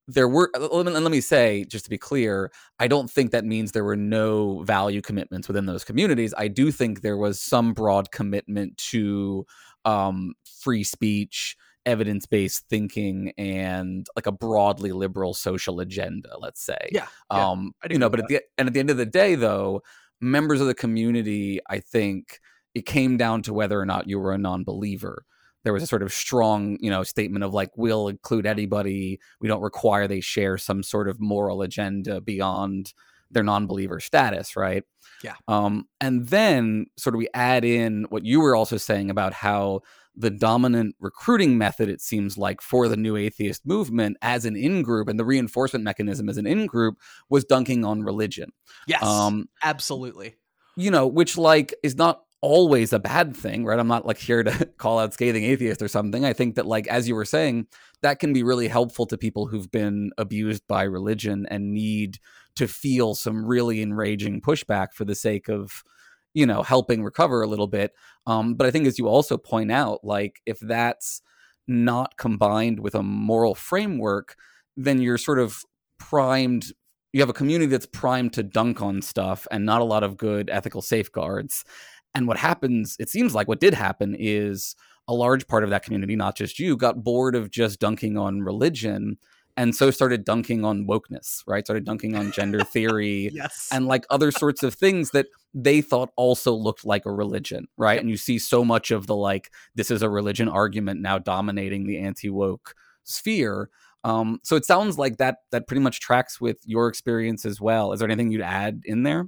[0.07, 3.45] there were let me, let me say just to be clear i don't think that
[3.45, 7.73] means there were no value commitments within those communities i do think there was some
[7.73, 9.45] broad commitment to
[9.85, 16.89] um free speech evidence-based thinking and like a broadly liberal social agenda let's say.
[16.91, 19.81] Yeah, um you know but at the and at the end of the day though
[20.21, 22.39] members of the community i think
[22.75, 25.25] it came down to whether or not you were a non-believer.
[25.63, 29.19] There was a sort of strong you know statement of like we'll include anybody.
[29.41, 32.93] We don't require they share some sort of moral agenda beyond
[33.31, 34.83] their non-believer status right?
[35.23, 35.35] Yeah.
[35.47, 39.81] um and then sort of we add in what you were also saying about how
[40.19, 45.07] the dominant recruiting method it seems like for the new atheist movement as an in-group
[45.07, 46.95] and the reinforcement mechanism as an in-group
[47.29, 48.51] was dunking on religion
[48.85, 50.35] yes um absolutely
[50.79, 53.77] you know, which like is not always a bad thing, right?
[53.77, 56.23] I'm not like here to call out scathing atheist or something.
[56.23, 57.67] I think that like as you were saying,
[58.01, 62.19] that can be really helpful to people who've been abused by religion and need
[62.55, 65.83] to feel some really enraging pushback for the sake of
[66.33, 67.93] you know helping recover a little bit
[68.27, 71.21] um but i think as you also point out like if that's
[71.67, 74.35] not combined with a moral framework
[74.77, 75.63] then you're sort of
[75.99, 76.71] primed
[77.13, 80.17] you have a community that's primed to dunk on stuff and not a lot of
[80.17, 81.65] good ethical safeguards.
[82.13, 84.75] And what happens, it seems like what did happen is
[85.07, 88.41] a large part of that community, not just you, got bored of just dunking on
[88.41, 89.17] religion
[89.59, 91.65] and so started dunking on wokeness, right?
[91.65, 93.67] Started dunking on gender theory yes.
[93.73, 97.95] and like other sorts of things that they thought also looked like a religion, right?
[97.95, 98.01] Yep.
[98.01, 101.85] And you see so much of the like, this is a religion argument now dominating
[101.87, 103.69] the anti woke sphere.
[104.05, 107.91] Um, so it sounds like that that pretty much tracks with your experience as well.
[107.91, 109.27] Is there anything you'd add in there?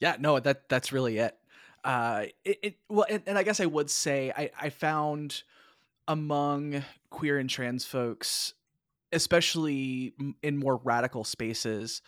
[0.00, 1.36] Yeah, no, that that's really it.
[1.84, 5.42] Uh, it, it well, and, and I guess I would say I I found
[6.08, 8.54] among queer and trans folks,
[9.16, 12.02] especially in more radical spaces,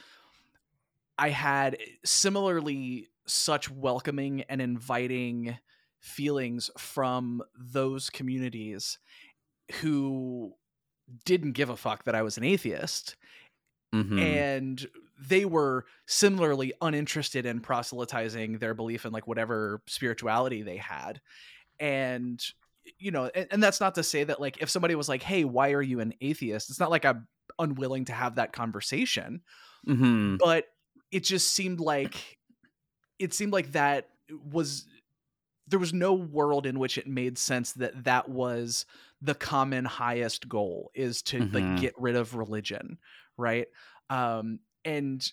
[1.18, 5.59] I had similarly such welcoming and inviting
[6.00, 8.98] feelings from those communities
[9.80, 10.54] who
[11.24, 13.16] didn't give a fuck that I was an atheist
[13.94, 14.20] Mhm.
[14.20, 14.86] and
[15.18, 21.20] they were similarly uninterested in proselytizing their belief in like whatever spirituality they had
[21.80, 22.40] and
[22.99, 25.45] you know and, and that's not to say that like if somebody was like hey
[25.45, 27.26] why are you an atheist it's not like i'm
[27.59, 29.41] unwilling to have that conversation
[29.86, 30.39] Mhm.
[30.39, 30.66] but
[31.11, 32.39] it just seemed like
[33.18, 34.09] it seemed like that
[34.51, 34.86] was
[35.66, 38.86] there was no world in which it made sense that that was
[39.20, 41.55] the common highest goal is to Mhm.
[41.55, 42.99] like get rid of religion
[43.36, 43.68] right
[44.11, 45.30] um and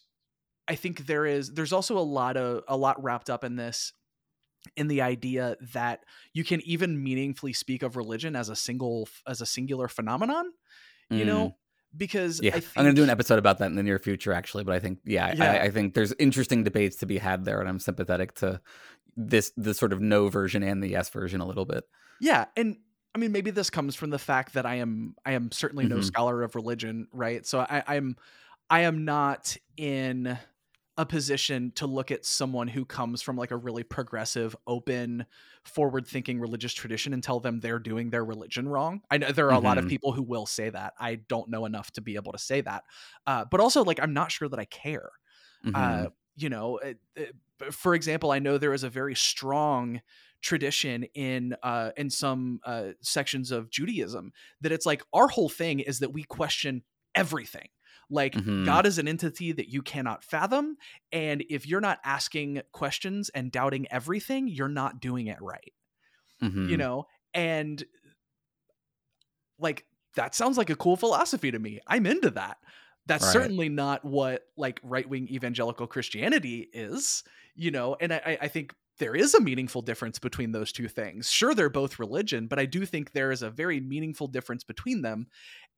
[0.68, 3.94] i think there is there's also a lot of a lot wrapped up in this
[4.76, 9.42] in the idea that you can even meaningfully speak of religion as a single as
[9.42, 10.52] a singular phenomenon
[11.14, 11.26] you Mm.
[11.26, 11.58] know
[11.98, 14.00] because Yeah, I think, I'm going to do an episode about that in the near
[14.00, 14.64] future, actually.
[14.66, 15.60] But I think, yeah, Yeah.
[15.62, 18.62] I, I think there's interesting debates to be had there, and I'm sympathetic to
[19.18, 21.86] this the sort of no version and the yes version a little bit.
[22.20, 22.78] Yeah, and
[23.14, 26.00] I mean maybe this comes from the fact that I am I am certainly no
[26.00, 26.02] Mhm.
[26.02, 27.46] scholar of religion, right?
[27.46, 28.16] So I, I'm
[28.70, 30.38] I am not in
[30.98, 35.26] a position to look at someone who comes from like a really progressive, open,
[35.66, 39.02] forward-thinking religious tradition and tell them they're doing their religion wrong.
[39.12, 39.90] I know there are a lot of Mhm.
[39.90, 40.94] people who will say that.
[41.00, 42.86] I don't know enough to be able to say that,
[43.28, 45.12] uh, but also like I'm not sure that I care
[45.64, 46.06] Mhm.
[46.06, 47.36] uh, you know it- it-
[47.72, 50.02] for example i know there is a very strong
[50.42, 54.32] tradition in uh in some uh sections of judaism
[54.62, 56.84] that it's like our whole thing is that we question
[57.16, 57.70] everything
[58.10, 58.66] like Mhm.
[58.66, 60.78] god is an entity that you cannot fathom
[61.12, 65.74] and if you're not asking questions and doubting everything you're not doing it right.
[66.42, 66.78] You Mhm.
[66.78, 67.08] know?
[67.34, 67.84] And
[69.60, 69.86] like
[70.16, 71.80] that sounds like a cool philosophy to me.
[71.88, 72.58] I'm into that.
[73.06, 73.34] That's Right.
[73.34, 77.24] certainly not what like right-wing evangelical christianity is
[77.58, 77.96] you know?
[78.02, 81.32] And I, I- I think there is a meaningful difference between those two things.
[81.32, 85.02] Sure they're both religion but i do think there is a very meaningful difference between
[85.02, 85.28] them.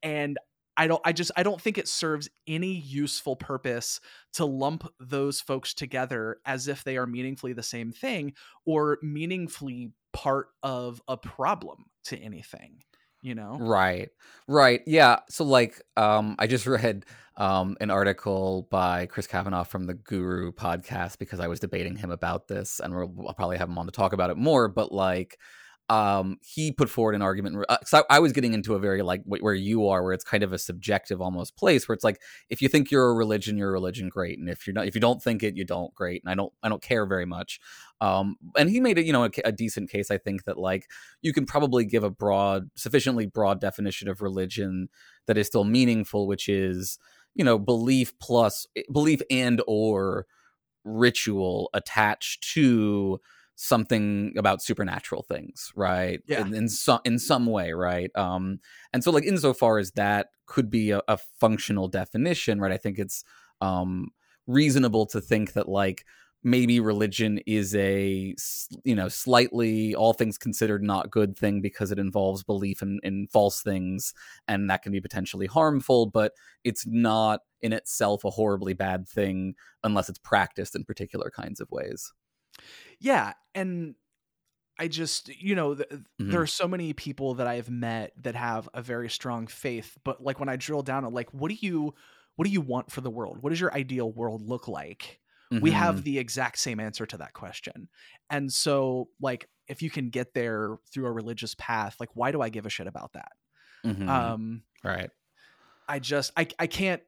[0.02, 0.38] And
[0.78, 4.00] i don't i just i don't think it serves any useful purpose
[4.32, 8.32] to lump those folks together as if they are meaningfully the same thing
[8.64, 12.82] or meaningfully part of a problem to anything
[13.20, 14.10] you know Right.
[14.46, 14.80] Right.
[14.86, 15.18] Yeah.
[15.28, 17.04] So like um I just read
[17.36, 22.10] um an article by Chris Kavanagh from the Guru podcast because I was debating him
[22.10, 24.92] about this and we'll, I'll probably have him on to talk about it more but
[24.92, 25.38] like
[25.90, 29.02] um he put forward an argument uh, so I, I was getting into a very
[29.02, 32.04] like wh- where you are where it's kind of a subjective almost place where it's
[32.04, 32.20] like
[32.50, 34.94] if you think you're a religion you're a religion great and if you're not if
[34.94, 37.58] you don't think it you don't great and I don't I don't care very much
[38.00, 40.90] um and he made it you know a, a decent case I think that like
[41.22, 44.88] you can probably give a broad sufficiently broad definition of religion
[45.26, 46.98] that is still meaningful which is
[47.34, 50.26] you know belief plus eh, belief and or
[50.84, 53.20] ritual attached to
[53.60, 56.20] something about supernatural things right?
[56.26, 56.42] Yeah.
[56.42, 58.10] in, in some in some way right?
[58.14, 58.60] Um
[58.92, 62.98] and so like insofar as that could be a, a functional definition right i think
[62.98, 63.22] it's
[63.60, 64.08] um
[64.46, 66.04] reasonable to think that like
[66.42, 68.34] maybe religion is a
[68.84, 73.26] you know slightly all things considered not good thing because it involves belief in, in
[73.26, 74.14] false things
[74.46, 76.32] and that can be potentially harmful but
[76.64, 81.68] it's not in itself a horribly bad thing unless it's practiced in particular kinds of
[81.70, 82.12] ways
[83.00, 83.94] yeah and
[84.78, 85.88] i just you know th-
[86.18, 86.28] Mhm.
[86.30, 90.22] there are so many people that i've met that have a very strong faith but
[90.22, 91.94] like when i drill down on like what do you
[92.36, 95.20] what do you want for the world what does your ideal world look like
[95.60, 95.72] we Mhm.
[95.72, 97.88] have the exact same answer to that question
[98.30, 102.42] and so like if you can get there through a religious path like why do
[102.42, 103.32] i give a shit about that
[103.84, 104.32] Mhm.
[104.32, 105.10] um right
[105.88, 107.02] I just I I can't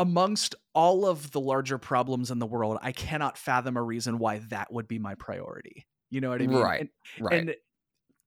[0.00, 4.38] amongst all of the larger problems in the world, I cannot fathom a reason why
[4.48, 5.86] that would be my priority.
[6.08, 6.58] You know what I mean?
[6.58, 6.90] Right, And,
[7.20, 7.40] right.
[7.40, 7.54] And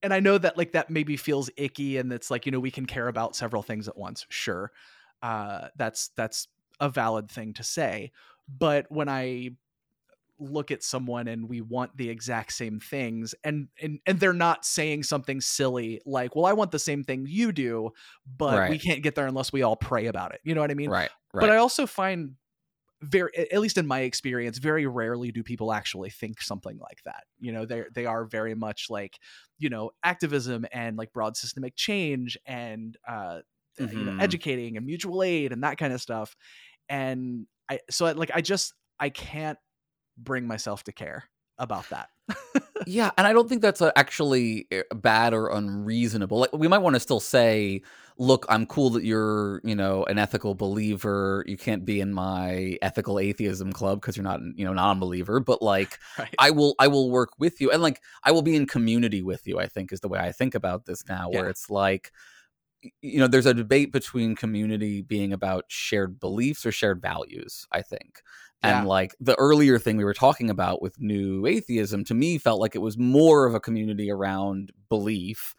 [0.04, 2.72] and I know that like that maybe feels icky and it's like, you know, we
[2.72, 4.26] can care about several things at once.
[4.30, 4.72] Sure.
[5.24, 6.48] Uh that's that's
[6.80, 8.12] a valid thing to say.
[8.48, 9.52] But when I
[10.40, 14.66] look at someone and we want the exact same things and and and they're not
[14.66, 17.90] saying something silly like well i want the same thing you do
[18.26, 18.68] but Right.
[18.68, 20.42] we can't get there unless we all pray about it.
[20.44, 20.94] You know what i mean?
[20.94, 21.42] Right right.
[21.42, 22.36] But i also find
[23.02, 27.26] very at least in my experience very rarely do people actually think something like that.
[27.40, 29.20] You know they they are very much like
[29.58, 33.42] you know activism and like broad systemic change and uh
[33.92, 34.18] you know Mhm.
[34.20, 36.36] educating and mutual aid and that kind of stuff.
[36.90, 39.58] And i so I, like i just i can't
[40.18, 41.26] bring myself to care
[41.58, 42.10] about that.
[42.86, 46.96] Yeah and i don't think that's actually uh, bad or unreasonable like we might want
[46.96, 47.82] to still say
[48.18, 51.44] look i'm cool that you're you know an ethical believer.
[51.48, 55.62] You can't be in my ethical atheism club because you're not you know non-believer but
[55.62, 56.34] like right.
[56.40, 59.48] I will i will work with you and like i will be in community with
[59.48, 62.12] you i think is the way i think about this now where it's like
[63.02, 67.82] you know there's a debate between community being about shared beliefs or shared values i
[67.82, 68.22] think
[68.64, 68.80] Yeah.
[68.80, 72.60] and like the earlier thing we were talking about with new atheism to me felt
[72.60, 75.56] like it was more of a community around belief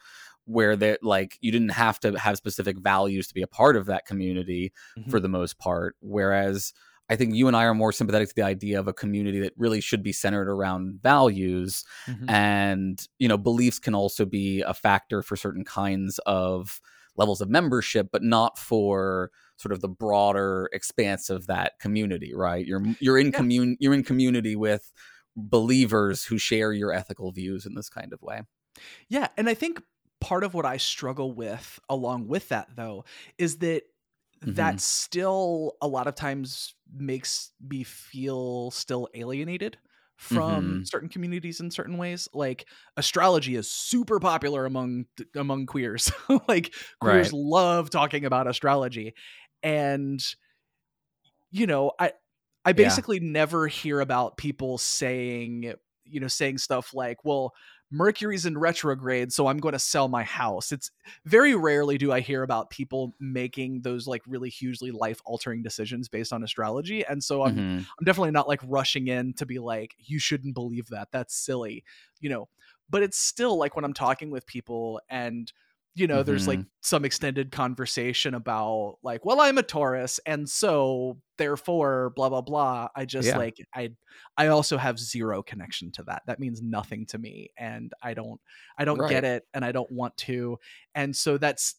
[0.47, 3.87] where that like you didn't have to have specific values to be a part of
[3.87, 5.11] that community Mhm.
[5.11, 6.73] for the most part whereas
[7.11, 9.53] i think you and i are more sympathetic to the idea of a community that
[9.57, 12.31] really should be centered around values Mhm.
[12.31, 16.81] and you know beliefs can also be a factor for certain kinds of
[17.17, 22.67] levels of membership but not for sort of the broader expanse of that community right
[22.67, 23.33] you're you're in Yeah.
[23.33, 24.93] commun you're in community with
[25.37, 28.43] believers who share your ethical views in this kind of way
[29.09, 29.83] Yeah, and I think
[30.21, 33.05] part of what I struggle with along with that though
[33.39, 33.83] is that
[34.41, 34.81] that Mhm.
[34.81, 39.79] still a lot of times makes me feel still alienated
[40.17, 40.85] from Mhm.
[40.85, 46.11] certain communities in certain ways like astrology is super popular among among queers
[46.49, 47.35] like queers Right.
[47.35, 49.13] love talking about astrology
[49.65, 50.37] and
[51.51, 52.13] you know i
[52.65, 57.55] i basically never hear about people saying you know saying stuff like well
[57.91, 60.73] mercury's in retrograde so i'm going to sell my house.
[60.73, 60.91] It's
[61.25, 66.09] very rarely do i hear about people making those like really hugely life altering decisions
[66.09, 67.87] based on astrology and so i'm Mhm.
[67.99, 71.09] i'm definitely not like rushing in to be like you shouldn't believe that.
[71.13, 71.85] That's silly
[72.21, 72.49] you know?
[72.91, 75.53] But it's still like when i'm talking with people and
[75.95, 76.69] you know there's like mm-hmm.
[76.83, 82.89] some extended conversation about like well i'm a taurus and so therefore blah blah blah
[82.97, 83.39] i just Yeah.
[83.39, 83.91] like i
[84.37, 88.41] i also have zero connection to that that means nothing to me and i don't
[88.79, 89.11] i don't Right.
[89.11, 90.59] get it and i don't want to
[90.95, 91.77] and so that's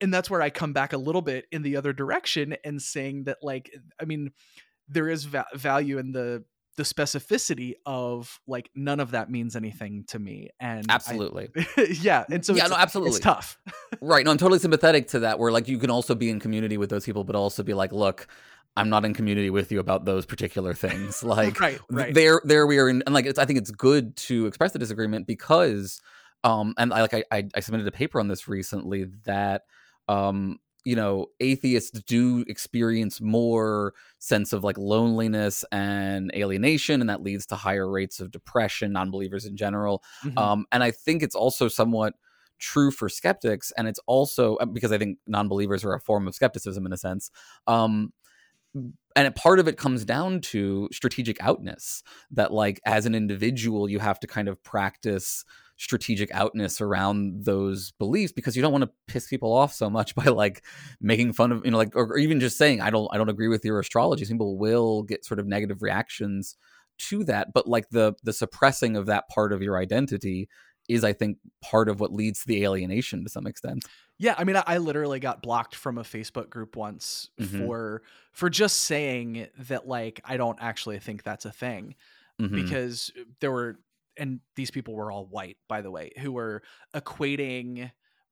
[0.00, 3.24] and that's where i come back a little bit in the other direction and saying
[3.24, 3.70] that like
[4.00, 4.30] i mean
[4.88, 6.44] there is va- value in the
[6.76, 11.50] the specificity of like none of that means anything to me and I- absolutely.
[12.00, 13.10] Yeah and so Yeah, it's, no, absolutely.
[13.16, 13.58] it's tough.
[14.00, 16.76] Right no i'm totally sympathetic to that where like you can also be in community
[16.76, 18.26] with those people but also be like look
[18.76, 21.22] i'm not in community with you about those particular things.
[21.22, 22.12] Like right right.
[22.14, 24.78] there there we are in and like it's, i think it's good to express the
[24.80, 26.00] disagreement because
[26.42, 29.62] um and i like I, I i submitted a paper on this recently that
[30.08, 37.22] um you know atheists do experience more sense of like loneliness and alienation and that
[37.22, 40.38] leads to higher rates of depression non-believers in general Mhm.
[40.38, 42.14] um and i think it's also somewhat
[42.58, 46.34] true for skeptics and it's also uh, because i think non-believers are a form of
[46.34, 47.30] skepticism in a sense
[47.66, 48.12] um
[49.16, 54.00] and part of it comes down to strategic outness that like as an individual you
[54.00, 55.44] have to kind of practice
[55.76, 60.14] strategic outness around those beliefs because you don't want to piss people off so much
[60.20, 60.64] by like
[61.00, 63.28] making fun of you know like or, or even just saying i don't i don't
[63.28, 66.56] agree with your astrology people will get sort of negative reactions
[66.98, 70.48] to that but like the the suppressing of that part of your identity
[70.88, 73.84] is i think part of what leads to the alienation to some extent
[74.16, 77.58] Yeah, I mean, I, I literally got blocked from a Facebook group once Mhm.
[77.66, 78.02] for
[78.32, 81.96] for just saying that like I don't actually think that's a thing
[82.40, 82.54] Mhm.
[82.54, 83.10] because
[83.40, 83.80] there were
[84.18, 86.62] and these people were all white by the way who were
[86.94, 87.90] equating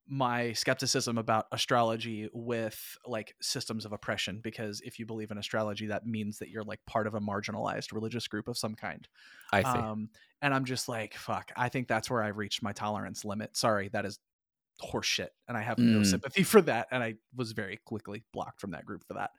[0.09, 5.87] my skepticism about astrology with like systems of oppression because if you believe in astrology
[5.87, 9.09] that means that you're like part of a marginalized religious group of some kind.
[9.53, 9.89] I see.
[9.89, 10.11] Um
[10.43, 11.53] and i'm just like fuck.
[11.57, 13.57] I think that's where i've reached my tolerance limit.
[13.57, 14.18] Sorry that is
[14.83, 16.03] horseshit and i have no Mm.
[16.03, 19.30] sympathy for that and i was very quickly blocked from that group for that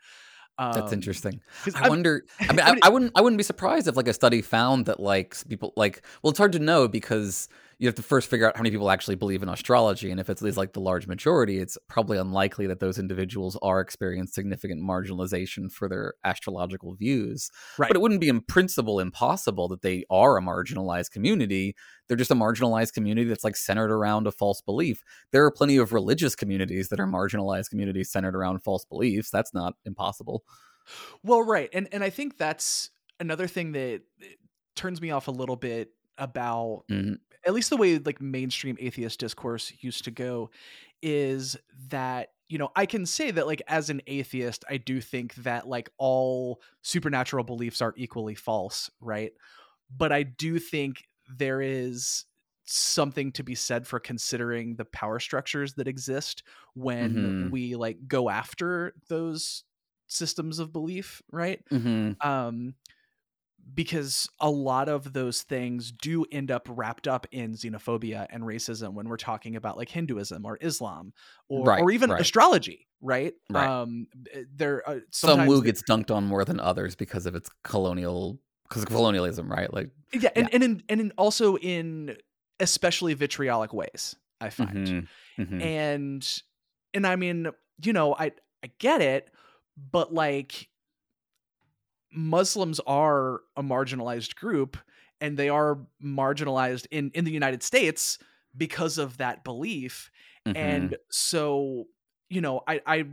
[0.57, 1.41] That's Um, interesting.
[1.63, 2.25] 'cause I I'm- wonder.
[2.39, 3.11] I mean, I I, wouldn't.
[3.15, 6.01] I wouldn't be surprised if like a study found that like people like.
[6.21, 7.49] Well, it's hard to know because
[7.83, 10.29] you have to first figure out how many people actually believe in astrology, and if
[10.29, 14.31] it's at least like the large majority, it's probably unlikely that those individuals are experiencing
[14.31, 17.51] significant marginalization for their astrological views.
[17.77, 17.89] Right.
[17.89, 21.75] But it wouldn't be in principle impossible that they are a marginalized community.
[22.07, 25.03] They're just a marginalized community that's like centered around a false belief.
[25.31, 29.29] There are plenty of religious communities that are marginalized communities centered around false beliefs.
[29.29, 30.45] That's not impossible.
[31.21, 34.03] Well, right, and and I think that's another thing that
[34.73, 37.17] turns me off a little bit about Mhm.
[37.45, 40.49] at least the way like mainstream atheist discourse used to go
[41.01, 41.57] is
[41.89, 45.67] that you know i can say that like as an atheist i do think that
[45.67, 49.33] like all supernatural beliefs are equally false right
[49.95, 51.03] but i do think
[51.37, 52.25] there is
[52.65, 56.43] something to be said for considering the power structures that exist
[56.75, 57.51] when Mhm.
[57.51, 59.63] we like go after those
[60.07, 62.15] systems of belief right Mhm.
[62.21, 62.75] um
[63.73, 68.93] because a lot of those things do end up wrapped up in xenophobia and racism
[68.93, 71.13] when we're talking about like Hinduism or Islam
[71.49, 72.21] or Right, or even right.
[72.21, 73.33] astrology, right?
[73.49, 73.67] Right.
[73.67, 77.49] Um, eh, there uh, Some woo gets dunked on more than others because of its
[77.63, 79.73] colonial, because of colonialism, right?
[79.73, 82.17] Like, yeah, and and in, and in also in
[82.59, 84.87] especially vitriolic ways, I find.
[84.87, 85.07] mhm,
[85.39, 85.61] mhm.
[85.61, 86.41] and
[86.93, 87.47] and i mean
[87.83, 88.31] you know i
[88.63, 89.31] i get it
[89.91, 90.69] but like
[92.13, 94.77] muslims are a marginalized group
[95.21, 98.19] and they are marginalized in in the united states
[98.55, 100.09] because of that belief
[100.47, 100.55] Mhm.
[100.55, 101.85] and so
[102.29, 103.05] you know i i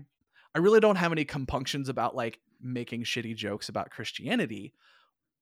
[0.55, 4.75] i really don't have any compunctions about like making shitty jokes about christianity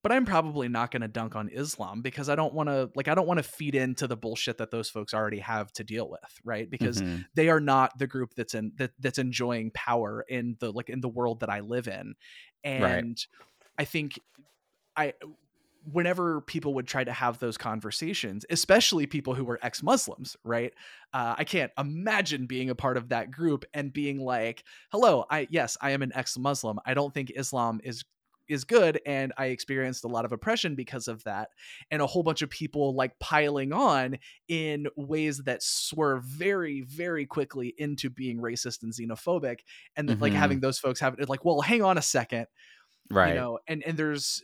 [0.03, 3.09] but i'm probably not going to dunk on islam because i don't want to like
[3.09, 6.09] i don't want to feed into the bullshit that those folks already have to deal
[6.09, 7.25] with right because Mhm.
[7.35, 11.01] they are not the group that's in that that's enjoying power in the like in
[11.01, 12.15] the world that i live in
[12.65, 13.27] and
[13.79, 14.19] i think
[14.97, 15.13] i
[15.93, 20.75] whenever people would try to have those conversations especially people who were ex-muslims right
[21.15, 25.47] uh, i can't imagine being a part of that group and being like hello i
[25.51, 26.79] yes i am an ex-muslim.
[26.85, 28.05] I don't think islam is
[28.49, 31.49] is good and i experienced a lot of oppression because of that
[31.91, 34.19] and a whole bunch of people like piling on
[34.49, 39.59] in ways that swerve very very quickly into being racist and xenophobic
[39.97, 40.37] and then like Mhm.
[40.37, 42.47] having those folks have it like well hang on a second
[43.11, 43.31] right.
[43.31, 44.43] you know and and there's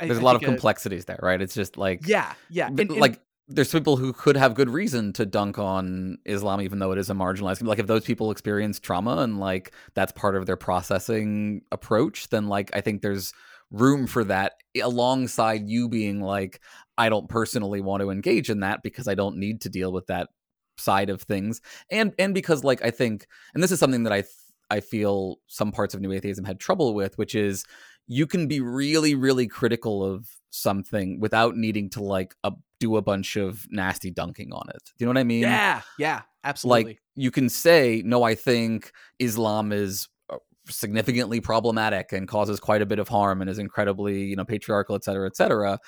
[0.00, 1.40] I- There's I a lot of think complexities there, right?
[1.40, 3.20] It's just like, yeah yeah and- and- like
[3.54, 7.10] there's people who could have good reason to dunk on Islam, even though it is
[7.10, 7.62] a marginalized.
[7.62, 12.48] Like if those people experience trauma and like that's part of their processing approach, then
[12.48, 13.32] like I think there's
[13.70, 16.60] room for that alongside you being like,
[16.98, 20.06] I don't personally want to engage in that because I don't need to deal with
[20.06, 20.28] that
[20.76, 24.22] side of things, and and because like I think, and this is something that I
[24.22, 24.34] th-
[24.70, 27.64] I feel some parts of New Atheism had trouble with, which is
[28.06, 32.34] you can be really really critical of something without needing to like
[32.82, 34.82] do a bunch of nasty dunking on it.
[34.98, 35.44] Do you know what I mean?
[35.48, 42.12] yeah yeah absolutely Like you can say, no, I think Islam is uh, significantly problematic
[42.12, 45.26] and causes quite a bit of harm and is incredibly, you know, patriarchal, et cetera,
[45.26, 45.78] et cetera,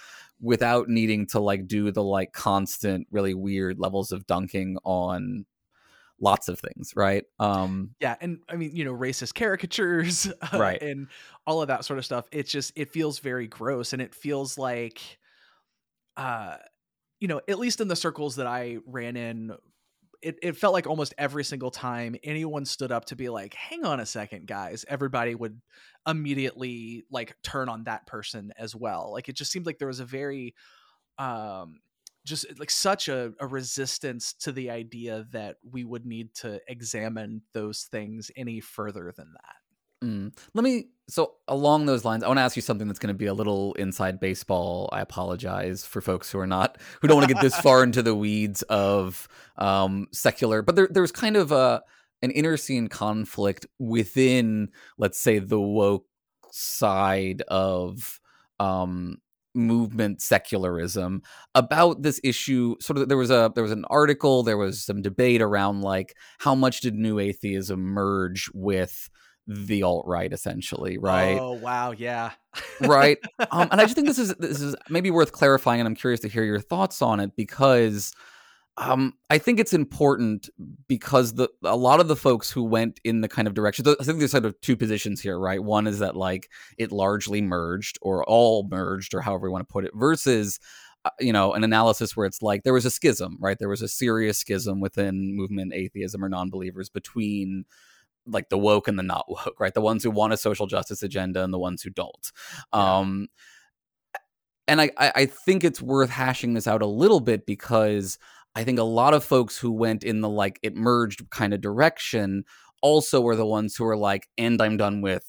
[0.40, 5.46] without needing to like do the like constant, really weird levels of dunking on
[6.20, 7.24] lots of things, right?
[7.38, 10.80] Um, yeah and i mean you know racist caricatures uh, Right.
[10.80, 11.08] and
[11.46, 14.58] all of that sort of stuff it's just it feels very gross and it feels
[14.58, 15.18] like
[16.16, 16.56] uh
[17.20, 19.52] you know at least in the circles that i ran in
[20.22, 23.84] it, it felt like almost every single time anyone stood up to be like hang
[23.84, 25.60] on a second guys everybody would
[26.06, 29.12] immediately like turn on that person as well.
[29.12, 30.54] Like it just seemed like there was a very
[31.18, 31.80] um
[32.24, 37.42] just like such a, a resistance to the idea that we would need to examine
[37.52, 39.56] those things any further than that
[40.04, 40.36] Mm.
[40.52, 40.88] Let me.
[41.08, 43.34] So along those lines, I want to ask you something that's going to be a
[43.34, 44.88] little inside baseball.
[44.92, 48.02] I apologize for folks who are not who don't want to get this far into
[48.02, 51.82] the weeds of um, secular, but there, there's kind of a
[52.22, 56.06] an inner scene conflict within, let's say, the woke
[56.50, 58.20] side of
[58.58, 59.18] um,
[59.54, 61.22] movement secularism
[61.54, 65.00] about this issue sort of there was a there was an article there was some
[65.00, 69.08] debate around like how much did new atheism merge with
[69.46, 72.30] the alt right essentially right oh wow yeah
[72.80, 73.18] right
[73.50, 76.20] um, and i just think this is this is maybe worth clarifying and i'm curious
[76.20, 78.12] to hear your thoughts on it because
[78.76, 80.48] um, I think it's important
[80.88, 83.86] because the a lot of the folks who went in the kind of direction.
[83.88, 85.62] I think there's sort of two positions here, right?
[85.62, 89.72] One is that like it largely merged or all merged or however you want to
[89.72, 90.58] put it, versus
[91.04, 93.58] uh, you know an analysis where it's like there was a schism, right?
[93.58, 97.66] There was a serious schism within movement atheism or non-believers between
[98.26, 99.74] like the woke and the not woke, right?
[99.74, 102.32] The ones who want a social justice agenda and the ones who don't.
[102.72, 103.28] Um,
[104.66, 108.18] and I, I I think it's worth hashing this out a little bit because
[108.54, 111.60] I think a lot of folks who went in the like it merged kind of
[111.60, 112.44] direction
[112.82, 115.26] also were the ones who were like, and I'm done with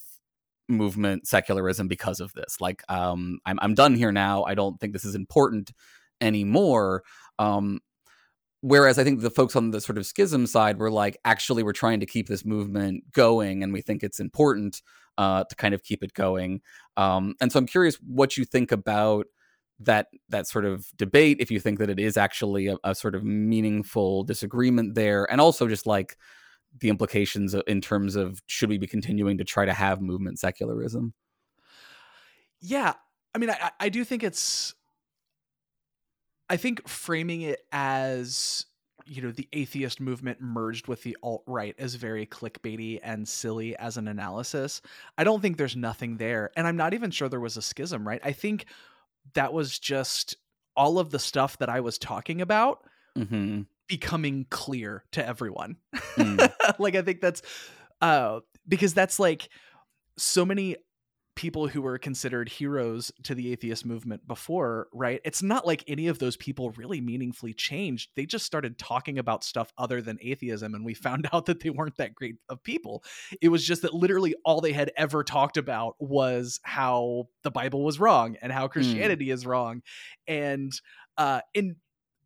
[0.67, 2.59] movement secularism because of this.
[2.59, 4.43] Like, um, I'm I'm done here now.
[4.43, 5.71] I don't think this is important
[6.21, 7.03] anymore.
[7.39, 7.79] Um,
[8.66, 11.72] whereas I think the folks on the sort of schism side were like, actually, we're
[11.72, 14.82] trying to keep this movement going, and we think it's important
[15.20, 16.61] uh, to kind of keep it going.
[16.97, 19.28] Um, and so I'm curious what you think about
[19.82, 23.13] that that sort of debate if you think that it is actually a, a, sort
[23.13, 26.16] of meaningful disagreement there and also just like
[26.80, 31.13] the implications in terms of should we be continuing to try to have movement secularism
[32.61, 32.93] yeah
[33.34, 34.74] i mean i, I do think it's
[36.49, 38.65] i think framing it as
[39.05, 43.77] you know the atheist movement merged with the alt right is very clickbaity and silly
[43.77, 44.81] as an analysis.
[45.17, 48.07] I don't think there's nothing there, and I'm not even sure there was a schism.
[48.07, 48.21] Right?
[48.23, 48.65] I think
[49.33, 50.35] that was just
[50.75, 52.83] all of the stuff that I was talking about
[53.17, 53.61] mm-hmm.
[53.87, 55.77] becoming clear to everyone.
[56.15, 56.51] Mm.
[56.79, 57.41] like I think that's
[58.01, 59.49] uh because that's like
[60.17, 60.77] so many
[61.36, 65.19] people who were considered heroes to the atheist movement before, right?
[65.25, 68.11] It's not like any of those people really meaningfully changed.
[68.15, 71.69] They just started talking about stuff other than atheism, and we found out that they
[71.69, 73.03] weren't that great of people.
[73.41, 77.83] It was just that literally all they had ever talked about was how the Bible
[77.83, 78.71] was wrong and how hmm.
[78.71, 79.33] Christianity mm.
[79.33, 79.81] is wrong.
[80.27, 80.71] And
[81.17, 81.75] uh in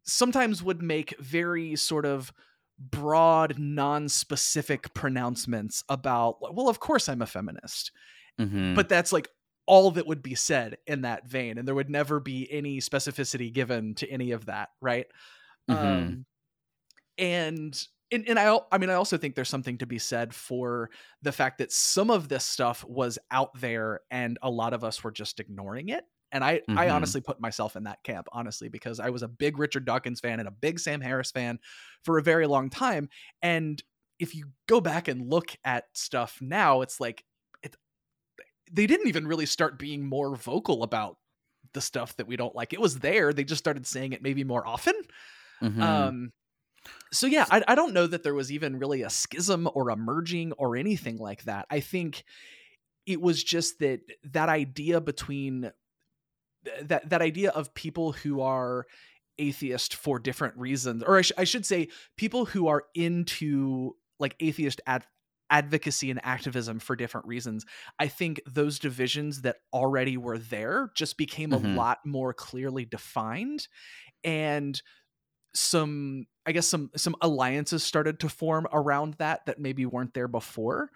[0.03, 2.34] sometimes would make very sort of
[2.80, 7.91] broad non-specific pronouncements about well of course i'm a feminist
[8.40, 8.76] Mm-hmm.
[8.76, 9.28] But that's like
[9.66, 13.54] all that would be said in that vein, and there would never be any specificity
[13.54, 15.06] given to any of that, right?
[15.70, 15.86] Mm-hmm.
[15.86, 16.26] Um,
[17.18, 20.90] and and, and I, I mean, I also think there's something to be said for
[21.22, 25.04] the fact that some of this stuff was out there, and a lot of us
[25.04, 26.04] were just ignoring it.
[26.32, 26.78] And I, mm-hmm.
[26.78, 30.20] I honestly put myself in that camp, honestly, because I was a big Richard Dawkins
[30.20, 31.60] fan and a big Sam Harris fan
[32.04, 33.10] for a very long time.
[33.42, 33.82] And
[34.20, 37.24] if you go back and look at stuff now, it's like
[38.72, 41.17] they didn't even really start being more vocal about
[41.74, 42.74] the stuff that we don't like.
[42.74, 43.34] It was there.
[43.34, 44.95] They just started saying it maybe more often.
[45.61, 45.82] Mm-hmm.
[45.82, 46.32] Um,
[47.11, 49.95] so yeah, I, I don't know that there was even really a schism or a
[49.95, 51.65] merging or anything like that.
[51.70, 52.24] I think
[53.05, 55.72] it was just that that idea between
[56.84, 58.86] that that idea of people who are
[59.38, 64.36] atheist for different reasons, or I, sh- I should say, people who are into like
[64.39, 65.05] atheist ad-
[65.50, 67.66] advocacy and activism for different reasons.
[67.97, 71.66] I think those divisions that already were there just became mm-hmm.
[71.66, 73.68] a lot more clearly defined
[74.24, 74.82] and
[75.54, 80.28] some I guess some some alliances started to form around that that maybe weren't there
[80.28, 80.89] before.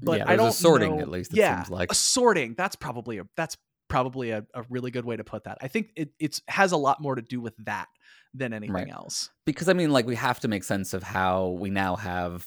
[0.00, 1.32] But yeah, I don't sorting know, at least.
[1.32, 2.54] It yeah, seems like a sorting.
[2.56, 3.56] That's probably a that's
[3.88, 5.58] probably a, a really good way to put that.
[5.60, 7.88] I think it it's has a lot more to do with that
[8.34, 8.90] than anything right.
[8.90, 9.30] else.
[9.46, 12.46] Because I mean, like we have to make sense of how we now have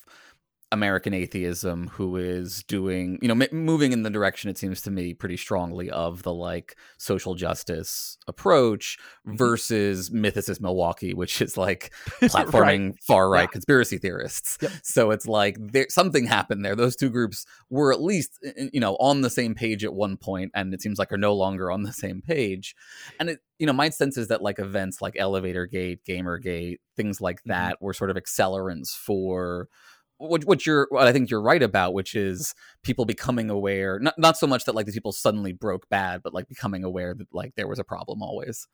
[0.72, 4.92] American atheism who is doing, you know, m- moving in the direction it seems to
[4.92, 8.98] me pretty strongly of the like social justice approach
[9.28, 9.36] mm-hmm.
[9.36, 11.92] versus Mythicist Milwaukee, which is like
[12.22, 13.04] platforming right.
[13.06, 13.48] far right yeah.
[13.48, 14.58] conspiracy theorists.
[14.62, 14.72] Yep.
[14.84, 16.76] So it's like there something happened there.
[16.76, 18.40] Those two groups were at least
[18.72, 21.34] you know on the same page at one point, and it seems like are no
[21.34, 22.76] longer on the same page.
[23.20, 27.20] And it, you know, my sense is that like events like Elevator Gate, Gamergate, things
[27.20, 27.50] like mm-hmm.
[27.50, 29.68] that were sort of accelerants for
[30.22, 32.54] what what you're what I think you're right about, which is
[32.84, 36.34] people becoming aware, not not so much that like these people suddenly broke bad, but
[36.34, 38.68] like becoming aware that like there was a problem always.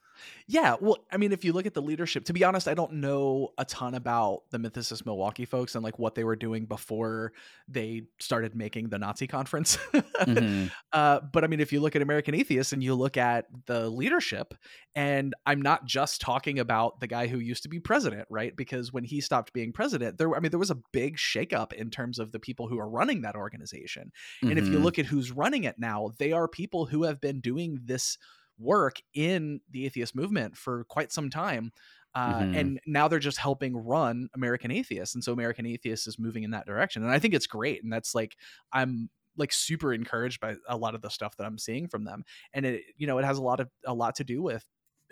[0.47, 2.93] Yeah, well, I mean, if you look at the leadership, to be honest, I don't
[2.93, 7.34] know a ton about the Mythicist Milwaukee folks and like what they were doing before
[7.68, 9.78] they started making the Nazi conference.
[9.93, 10.68] mm-hmm.
[10.93, 13.89] uh, but I mean, if you look at American Atheists and you look at the
[13.89, 14.53] leadership,
[14.95, 18.55] and I'm not just talking about the guy who used to be president, right?
[18.55, 21.89] Because when he stopped being president, there, I mean, there was a big shakeup in
[21.89, 24.11] terms of the people who are running that organization.
[24.41, 24.49] Mm-hmm.
[24.49, 24.84] And if you mm-hmm.
[24.84, 28.18] look at who's running it now, they are people who have been doing this
[28.59, 31.71] work in the atheist movement for quite some time.
[32.15, 32.55] Uh, mm-hmm.
[32.55, 35.13] And now they're just helping run American Atheists.
[35.13, 37.03] And so American Atheists is moving in that direction.
[37.03, 37.83] And I think it's great.
[37.83, 38.35] And that's like,
[38.73, 42.23] I'm like super encouraged by a lot of the stuff that I'm seeing from them.
[42.53, 44.65] And it, you know, it has a lot of, a lot to do with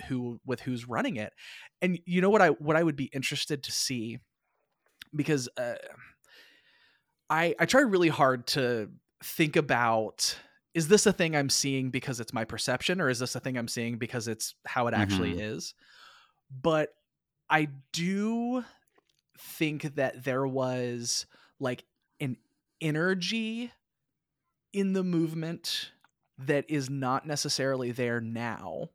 [0.08, 1.32] who, with who's running it.
[1.82, 4.18] And you know what I, what I would be interested to see
[5.16, 5.76] because, uh,
[7.30, 8.90] I, I try really hard to
[9.24, 10.38] think about
[10.76, 13.58] is this a thing I'm seeing because it's my perception, or is this a thing
[13.58, 15.56] I'm seeing because it's how it actually mm-hmm.
[15.56, 15.74] is?
[16.62, 16.90] But
[17.50, 18.64] I do
[19.40, 21.26] think that there was
[21.62, 21.86] like
[22.20, 22.36] an
[22.82, 23.72] energy
[24.74, 25.92] in the movement
[26.38, 28.90] that is not necessarily there now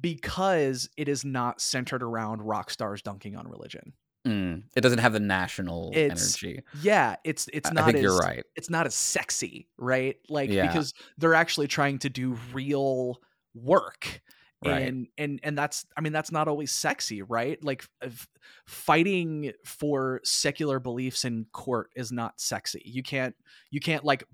[0.00, 3.94] because it is not centered around rock stars dunking on religion.
[4.26, 6.62] Mm, it doesn't have the national it's, energy.
[6.82, 7.84] Yeah, it's it's not.
[7.84, 8.44] I think as, you're right.
[8.54, 10.16] It's not as sexy, right?
[10.28, 10.66] Like yeah.
[10.66, 13.18] because they're actually trying to do real
[13.54, 14.20] work,
[14.62, 14.82] right.
[14.82, 17.62] and and and that's I mean that's not always sexy, right?
[17.64, 18.28] Like f-
[18.66, 22.82] fighting for secular beliefs in court is not sexy.
[22.84, 23.34] You can't
[23.70, 24.24] you can't like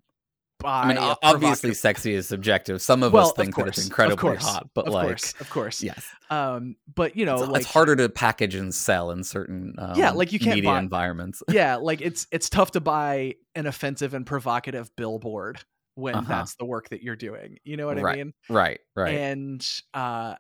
[0.64, 1.38] I mean, obviously,
[1.70, 2.80] provocative- sexy is subjective.
[2.82, 5.34] Some of well, us think of that it's incredibly course, hot, but of like, course,
[5.40, 9.10] of course, yes, Um, but you know, it's, like it's harder to package and sell
[9.10, 11.42] in certain um, Yeah, like you can't media buy- environments.
[11.50, 15.62] yeah, like it's it's tough to buy an offensive and provocative billboard
[15.94, 16.26] when Uh-huh.
[16.28, 17.58] that's the work that you're doing.
[17.64, 18.32] You know what Right, I mean?
[18.48, 19.14] right, right.
[19.14, 20.36] And uh,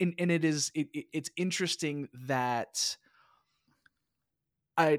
[0.00, 2.96] and and it is it, it- it's interesting that
[4.76, 4.98] I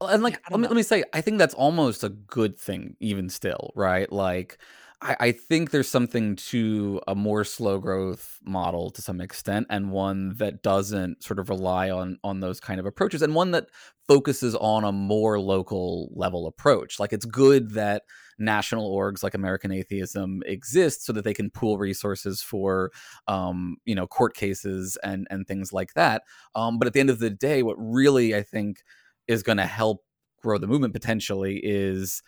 [0.00, 0.68] and like I let me know.
[0.68, 4.10] let me say i think that's almost a good thing even still right?
[4.10, 4.58] Like
[5.02, 9.90] I, I think there's something to a more slow growth model to some extent and
[9.90, 13.66] one that doesn't sort of rely on on those kind of approaches and one that
[14.08, 16.98] focuses on a more local level approach.
[16.98, 18.04] Like it's good that
[18.38, 22.90] national orgs like american atheism exist so that they can pool resources for
[23.28, 26.22] um, you know court cases and and things like that.
[26.54, 28.82] Um, but at the end of the day what really i think
[29.28, 30.04] is going to help
[30.42, 32.22] grow the movement potentially is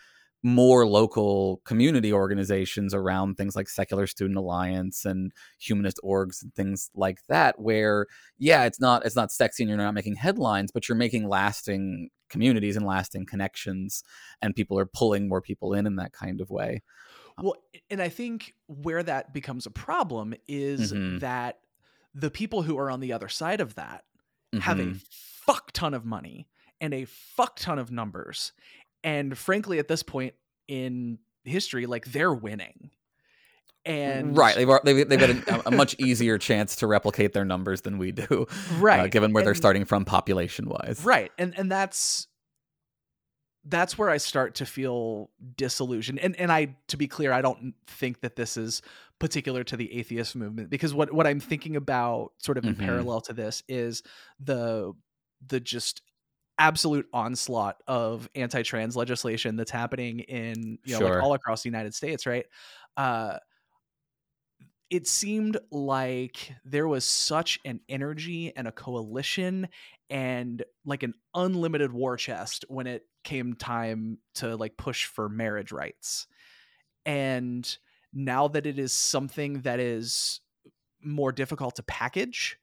[0.44, 6.90] more local community organizations around things like secular student alliance and humanist orgs and things
[6.94, 8.06] like that where
[8.38, 12.08] yeah it's not it's not sexy and you're not making headlines but you're making lasting
[12.28, 14.04] communities and lasting connections
[14.40, 16.80] and people are pulling more people in in that kind of way
[17.42, 17.56] Well,
[17.90, 21.18] and I think where that becomes a problem is Mhm.
[21.20, 21.58] that
[22.14, 24.04] the people who are on the other side of that
[24.60, 25.04] have a Mhm.
[25.10, 26.48] fuck ton of money
[26.80, 28.52] and a fuck ton of numbers.
[29.04, 30.34] And frankly, at this point
[30.66, 32.90] in history, like they're winning.
[33.84, 37.82] And right they've they've, they've got a, a much easier chance to replicate their numbers
[37.82, 38.46] than we do
[38.78, 39.00] right.
[39.00, 41.32] uh, given where they're starting from population wise Right.
[41.38, 42.26] And and that's
[43.64, 46.18] that's where I start to feel disillusioned.
[46.18, 48.82] And and I to be clear, I don't think that this is
[49.18, 52.80] particular to the atheist movement because what what I'm thinking about sort of in Mhm.
[52.80, 54.02] parallel to this is
[54.40, 54.92] the
[55.46, 56.02] the just
[56.58, 61.08] absolute onslaught of anti-trans legislation that's happening in you know Sure.
[61.08, 62.46] like all across the United States, right?
[62.96, 63.38] Uh
[64.90, 69.68] it seemed like there was such an energy and a coalition
[70.08, 75.72] and like an unlimited war chest when it came time to like push for marriage
[75.72, 76.26] rights.
[77.06, 77.78] And
[78.12, 80.40] now that it is something that is
[81.02, 82.58] more difficult to package,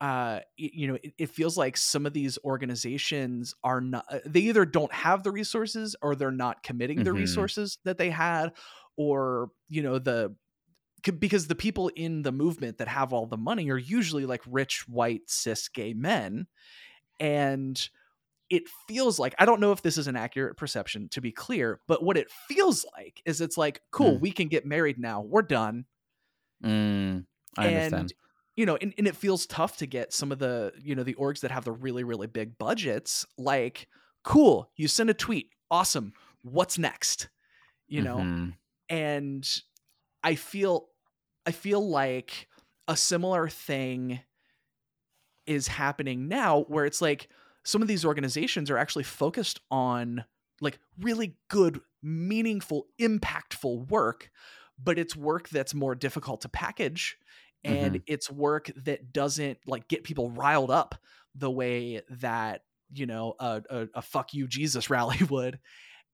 [0.00, 4.40] uh you know it, it feels like some of these organizations are not uh, they
[4.40, 7.12] either don't have the resources or they're not committing the Mhm.
[7.12, 8.52] resources that they had
[8.96, 10.34] or you know the
[11.18, 14.86] because the people in the movement that have all the money are usually like rich
[14.86, 16.46] white cis gay men
[17.20, 17.90] and
[18.50, 21.80] it feels like i don't know if this is an accurate perception to be clear
[21.88, 24.20] but what it feels like is it's like cool Hmm.
[24.20, 25.86] we can get married now we're done
[26.62, 27.26] Mm,
[27.56, 28.12] I understand.
[28.60, 31.14] You know and, and it feels tough to get some of the you know the
[31.14, 33.88] orgs that have the really really big budgets like
[34.22, 37.30] cool you send a tweet awesome what's next
[37.88, 38.54] you know Mhm.
[38.90, 39.48] and
[40.22, 40.88] i feel
[41.46, 42.48] i feel like
[42.86, 44.20] a similar thing
[45.46, 47.28] is happening now where it's like
[47.64, 50.24] some of these organizations are actually focused on
[50.60, 54.30] like really good meaningful impactful work
[54.82, 57.16] but it's work that's more difficult to package
[57.64, 57.76] Mm-hmm.
[57.76, 60.94] and it's work that doesn't like get people riled up
[61.34, 65.58] the way that you know a, a, a fuck you jesus rally would.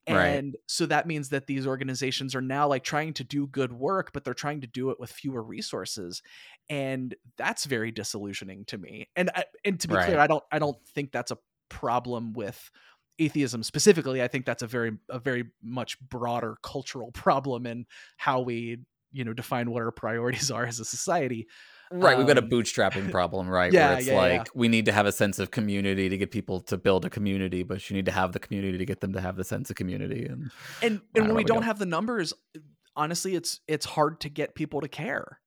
[0.09, 0.27] Right.
[0.27, 4.13] and so that means that these organizations are now like trying to do good work
[4.13, 6.23] but they're trying to do it with fewer resources
[6.69, 9.09] and that's very disillusioning to me.
[9.17, 11.39] And I, and to be clear i don't i don't think that's a
[11.69, 12.71] problem with
[13.19, 14.23] atheism specifically.
[14.23, 17.87] I think that's a very a very much broader cultural problem in
[18.17, 18.79] how we
[19.17, 21.47] you know define what our priorities are as a society
[21.93, 23.73] Right, we've got a Um, bootstrapping problem, right?
[23.73, 24.39] yeah, where it's yeah, yeah.
[24.39, 27.11] like we need to have a sense of community to get people to build a
[27.11, 29.71] community, but you need to have the community to get them to have the sense
[29.71, 30.27] of community.
[30.27, 30.51] And
[30.83, 32.35] and and when we don't- have the numbers
[32.97, 35.39] honestly it's it's hard to get people to care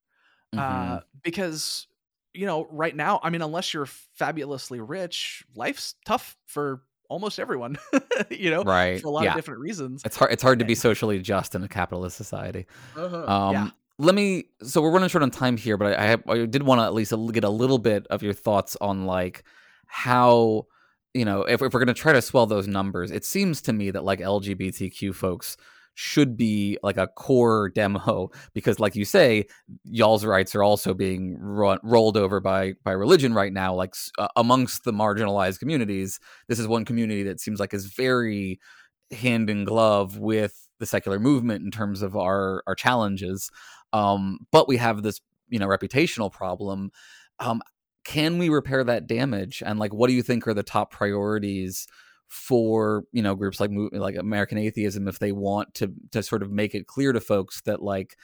[0.54, 0.92] Mm-hmm.
[0.94, 1.86] uh because
[2.32, 7.76] you know right now i mean unless you're fabulously rich life's tough for almost everyone
[8.30, 10.32] you know right, for a lot yeah, of different reasons it's hard.
[10.32, 12.66] It's hard to be socially just in a capitalist society.
[12.96, 13.26] Uh-huh.
[13.26, 14.44] Um, yeah Let me.
[14.62, 16.84] So we're running short on time here, but I, I, have, I did want to
[16.84, 19.44] at least get a little bit of your thoughts on like
[19.86, 20.66] how
[21.12, 23.10] you know if, if we're going to try to swell those numbers.
[23.10, 25.58] It seems to me that like LGBTQ folks
[25.94, 29.46] should be like a core demo because like you say
[29.84, 34.28] y'all's rights are also being run, rolled over by by religion right now like uh,
[34.36, 36.18] amongst the marginalized communities.
[36.48, 38.58] This is one community that seems like is very
[39.10, 43.50] hand in glove with the secular movement in terms of our our challenges.
[43.92, 46.90] Um but we have this you know reputational problem.
[47.40, 47.60] Um
[48.04, 49.62] can we repair that damage?
[49.64, 51.86] And like what do you think are the top priorities
[52.30, 56.50] for you know groups like like American Atheism if they want to to sort of
[56.50, 58.16] make it clear to folks that like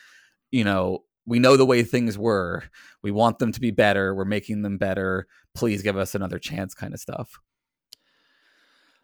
[0.51, 2.63] you know we know the way things were.
[3.03, 4.15] We want them to be better.
[4.15, 5.27] We're making them better.
[5.55, 7.41] Please give us another chance kind of stuff.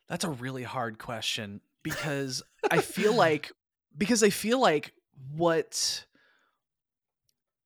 [0.08, 3.52] That's a really hard question because i feel like
[3.98, 4.92] because i feel like
[5.34, 6.06] what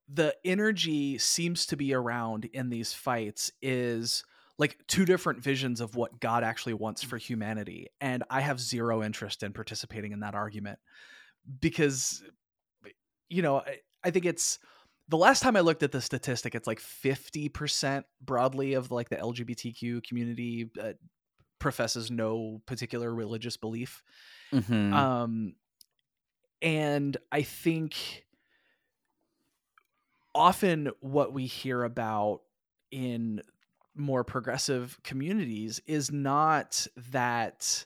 [0.09, 4.25] the energy seems to be around in these fights is
[4.59, 7.89] like two different visions of what God actually wants for humanity.
[8.01, 10.79] And I have zero interest in participating in that argument
[11.61, 12.23] because,
[13.29, 14.59] you know, I, I think it's
[15.09, 19.17] the last time I looked at the statistic, it's like 50% broadly of like the
[19.17, 20.93] LGBTQ community uh,
[21.59, 24.03] professes no particular religious belief.
[24.53, 24.93] Mm-hmm.
[24.93, 25.55] Um,
[26.63, 28.25] and I think
[30.35, 32.41] often what we hear about
[32.91, 33.43] in
[33.97, 37.85] more progressive communities is not that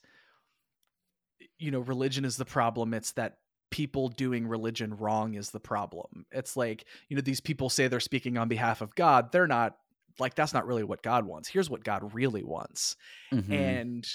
[1.58, 3.38] you know religion is the problem it's that
[3.70, 6.26] people doing religion wrong is the problem.
[6.32, 9.76] It's like you know these people say they're speaking on behalf of god they're not
[10.18, 11.48] like that's not really what god wants.
[11.48, 12.96] Here's what god really wants.
[13.32, 13.52] Mm-hmm.
[13.52, 14.08] and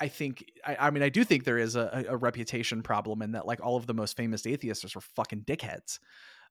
[0.00, 3.30] i think I, I, mean i do think there is a, a reputation problem in
[3.32, 6.00] that like all of the most famous atheists are fucking dickheads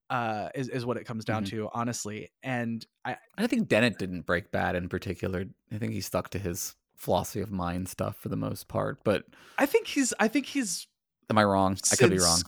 [0.09, 1.57] uh, is, is what it comes down mm-hmm.
[1.57, 2.31] to, honestly.
[2.43, 5.45] And I, I think Dennett didn't break bad in particular.
[5.71, 9.03] I think he stuck to his philosophy of mind stuff for the most part.
[9.03, 9.23] But
[9.57, 10.87] I think he's, I think he's.
[11.29, 11.77] Am I wrong?
[11.91, 12.41] I could be wrong.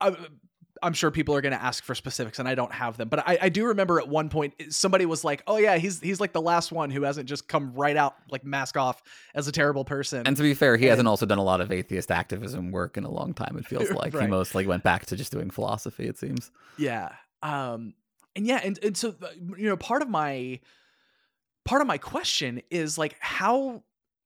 [0.00, 0.16] I,
[0.86, 3.08] I'm sure people are going to ask for specifics, and I don't have them.
[3.08, 6.20] But I, I, do remember at one point somebody was like, "Oh yeah, he's he's
[6.20, 9.02] like the last one who hasn't just come right out like mask off
[9.34, 11.60] as a terrible person." And to be fair, he and, hasn't also done a lot
[11.60, 13.56] of atheist activism work in a long time.
[13.58, 14.22] It feels like right.
[14.22, 16.06] he mostly went back to just doing philosophy.
[16.06, 16.52] It seems.
[16.78, 17.10] Yeah.
[17.42, 17.94] Um.
[18.36, 20.60] And yeah, and and so uh, you know, part of my
[21.64, 23.82] part of my question is like how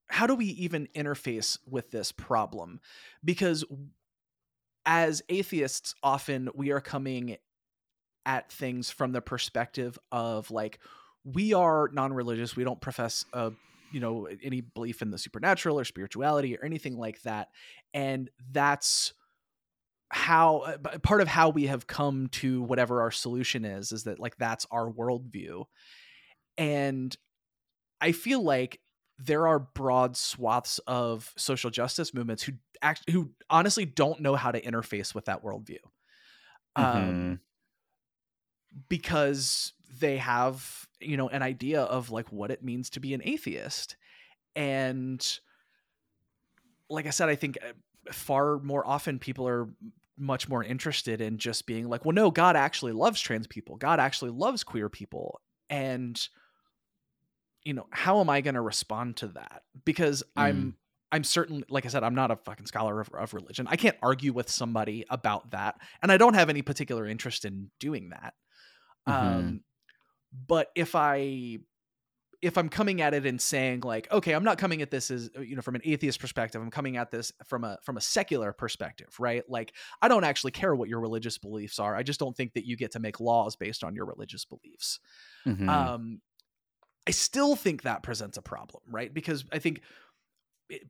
[0.09, 2.81] how do we even interface with this problem
[3.25, 3.65] because
[4.87, 7.37] as atheists, often we are coming
[8.27, 10.79] at things from the perspective of like,
[11.25, 13.53] we are non religious, we don't profess a
[13.93, 17.49] you know any belief in the supernatural or spirituality or anything like that
[17.93, 19.13] and that's
[20.11, 24.19] how uh, part of how we have come to whatever our solution is is that
[24.19, 25.65] like that's our worldview
[26.59, 27.17] and
[28.01, 28.81] i feel like
[29.23, 32.53] there are broad swaths of social justice movements who
[32.83, 35.79] act who honestly don't know how to interface with that worldview.
[36.77, 36.99] Um, mm-hmm.
[36.99, 37.41] um,
[38.89, 43.23] because they have you know an idea of like what it means to be an
[43.25, 43.97] atheist.
[44.57, 45.27] And
[46.89, 47.73] like i said i think uh,
[48.13, 49.69] far more often people are
[50.19, 53.77] much more interested in just being like well no god actually loves trans people.
[53.77, 55.41] God actually loves queer people.
[55.69, 56.21] And
[57.65, 60.43] you know how am i going to respond to that because mm.
[60.43, 60.77] i'm
[61.13, 63.97] i'm certainly, like i said i'm not a fucking scholar of, of, religion i can't
[64.03, 68.35] argue with somebody about that and i don't have any particular interest in doing that
[69.09, 69.13] mm-hmm.
[69.13, 69.61] um
[70.47, 71.59] but if i
[72.43, 75.29] if i'm coming at it and saying like okay i'm not coming at this as
[75.41, 78.53] you know from an atheist perspective i'm coming at this from a from a secular
[78.53, 82.37] perspective right like i don't actually care what your religious beliefs are i just don't
[82.37, 85.01] think that you get to make laws based on your religious beliefs
[85.47, 85.69] mm-hmm.
[85.69, 86.21] um
[87.11, 89.13] I still think that presents a problem, right?
[89.13, 89.81] Because I think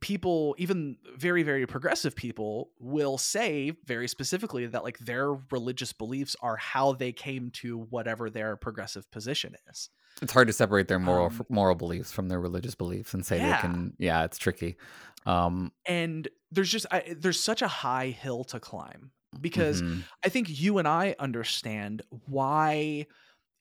[0.02, 6.36] people even very very progressive people will say very specifically that like their religious beliefs
[6.42, 9.88] are how they came to whatever their progressive position is
[10.20, 13.38] it's hard to separate their moral um, moral beliefs from their religious beliefs and say
[13.38, 13.56] yeah.
[13.56, 14.76] they can yeah it's tricky
[15.24, 20.00] um and there's just I, there's such a high hill to climb because mm-hmm.
[20.22, 23.06] i think you and i understand why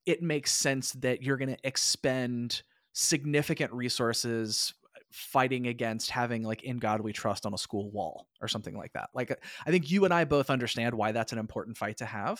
[0.10, 4.74] it makes sense that you're going to expend significant resources
[5.12, 8.92] fighting against having like in god we trust on a school wall or something like
[8.94, 9.10] that.
[9.14, 9.32] Like
[9.66, 12.40] i think you and i both understand why that's an important fight to have.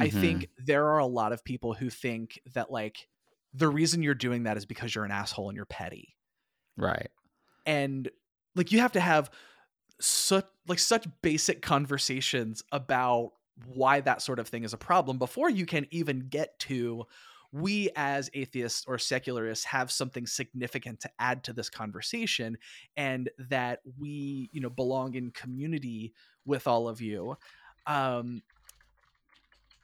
[0.00, 0.18] Mm-hmm.
[0.18, 3.06] i think there are a lot of people who think that like
[3.54, 6.14] the reason you're doing that is because you're an asshole and you're petty.
[6.76, 7.08] Right.
[7.64, 8.10] And
[8.54, 9.30] like you have to have
[10.00, 13.30] such like such basic conversations about
[13.64, 17.06] why that sort of thing is a problem before you can even get to
[17.52, 22.58] we as atheists or secularists have something significant to add to this conversation
[22.96, 26.12] and that we you know belong in community
[26.44, 27.36] with all of you
[27.86, 28.42] um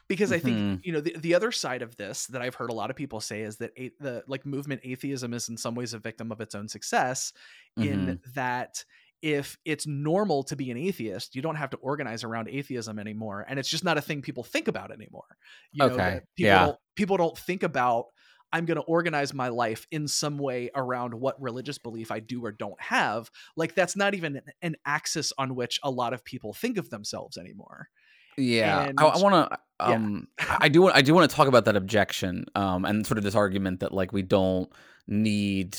[0.09, 0.37] because mm-hmm.
[0.37, 2.91] I think you know the, the other side of this that I've heard a lot
[2.91, 5.99] of people say is that a, the like movement atheism is in some ways a
[5.99, 7.33] victim of its own success
[7.79, 7.89] mm-hmm.
[7.89, 8.85] in that
[9.23, 13.47] if it's normal to be an atheist, you don't have to organize around atheism anymore,
[13.49, 15.37] and it's just not a thing people think about anymore.
[15.73, 16.21] You okay.
[16.37, 16.67] people yeah.
[16.67, 18.07] Don't, people don't think about
[18.53, 22.45] I'm going to organize my life in some way around what religious belief I do
[22.45, 23.31] or don't have.
[23.57, 27.39] Like that's not even an, axis on which a lot of people think of themselves
[27.39, 27.89] anymore.
[28.37, 29.59] Yeah, And- I, I want to.
[29.81, 29.95] yeah.
[29.95, 30.97] Um, I do want.
[30.97, 33.93] I do want to talk about that objection, um, and sort of this argument that
[33.93, 34.71] like we don't
[35.07, 35.77] need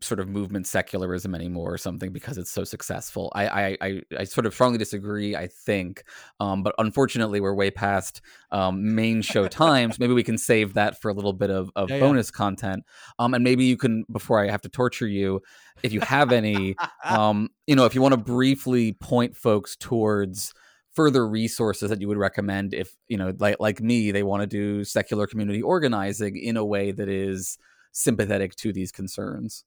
[0.00, 3.32] sort of movement secularism anymore or something because it's so successful.
[3.34, 5.34] I I I, I sort of strongly disagree.
[5.34, 6.04] I think,
[6.38, 8.20] um, but unfortunately, we're way past
[8.50, 9.98] um, main show times.
[9.98, 12.00] Maybe we can save that for a little bit of, of Yeah, yeah.
[12.00, 12.84] bonus content.
[13.18, 15.40] Um, and maybe you can before I have to torture you,
[15.82, 20.52] if you have any, um, you know, if you want to briefly point folks towards
[20.92, 24.46] further resources that you would recommend if you know like like me they want to
[24.46, 27.58] do secular community organizing in a way that is
[27.92, 29.64] sympathetic to these concerns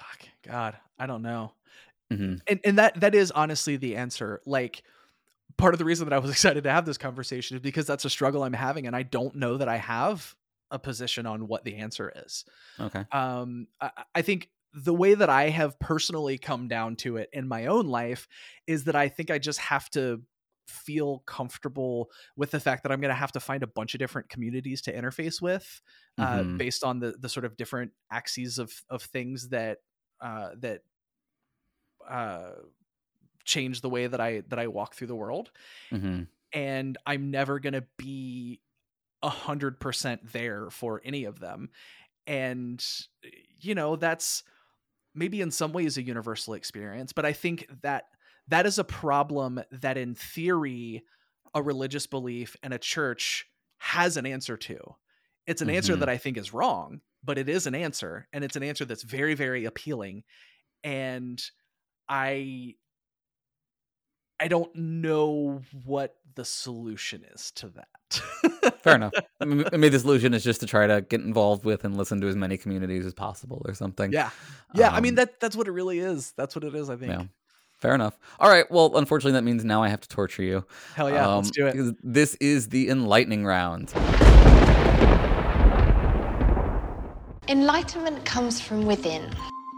[0.00, 1.52] Fuck, God, I don't know.
[2.10, 4.82] hmm and and that that is honestly the answer like
[5.58, 8.04] part of the reason that i was excited to have this conversation is because that's
[8.04, 10.34] a struggle i'm having and i don't know that i have
[10.72, 12.44] a position on what the answer is
[12.80, 17.30] okay um i, I think the way that i have personally come down to it
[17.32, 18.28] in my own life
[18.66, 20.22] is that i think i just have to
[20.68, 23.98] feel comfortable with the fact that i'm going to have to find a bunch of
[23.98, 25.80] different communities to interface with
[26.18, 26.58] uh, Mhm.
[26.58, 29.78] based on the the sort of different axes of of things that
[30.20, 30.82] uh that
[32.08, 32.50] uh
[33.44, 35.50] change the way that i that i walk through the world.
[35.90, 38.60] Hmm and i'm never going to be
[39.22, 41.70] a hundred percent there for any of them.
[42.26, 42.84] And
[43.60, 44.42] you know that's
[45.14, 48.04] maybe in some ways a universal experience but i think that
[48.48, 51.02] that is a problem that in theory
[51.52, 53.46] a religious belief and a church
[53.78, 54.78] has an answer to
[55.46, 56.00] it's an answer Mhm.
[56.00, 59.02] that i think is wrong but it is an answer and it's an answer that's
[59.02, 60.22] very very appealing
[60.84, 61.42] and
[62.08, 62.74] i
[64.38, 68.78] i don't know what the solution is to that.
[68.82, 69.12] Fair enough.
[69.40, 72.20] I mean, maybe the solution is just to try to get involved with and listen
[72.20, 74.12] to as many communities as possible or something.
[74.12, 74.30] Yeah.
[74.74, 76.32] Yeah i mean Um, that that's what it really is.
[76.36, 77.12] That's what it is i think.
[77.12, 77.24] Yeah.
[77.72, 78.16] Fair enough.
[78.38, 80.64] All right well unfortunately that means now i have to torture you.
[80.94, 81.96] Hell yeah let's Um, do it.
[82.02, 83.92] this is the enlightening round
[87.50, 89.28] Enlightenment comes from within.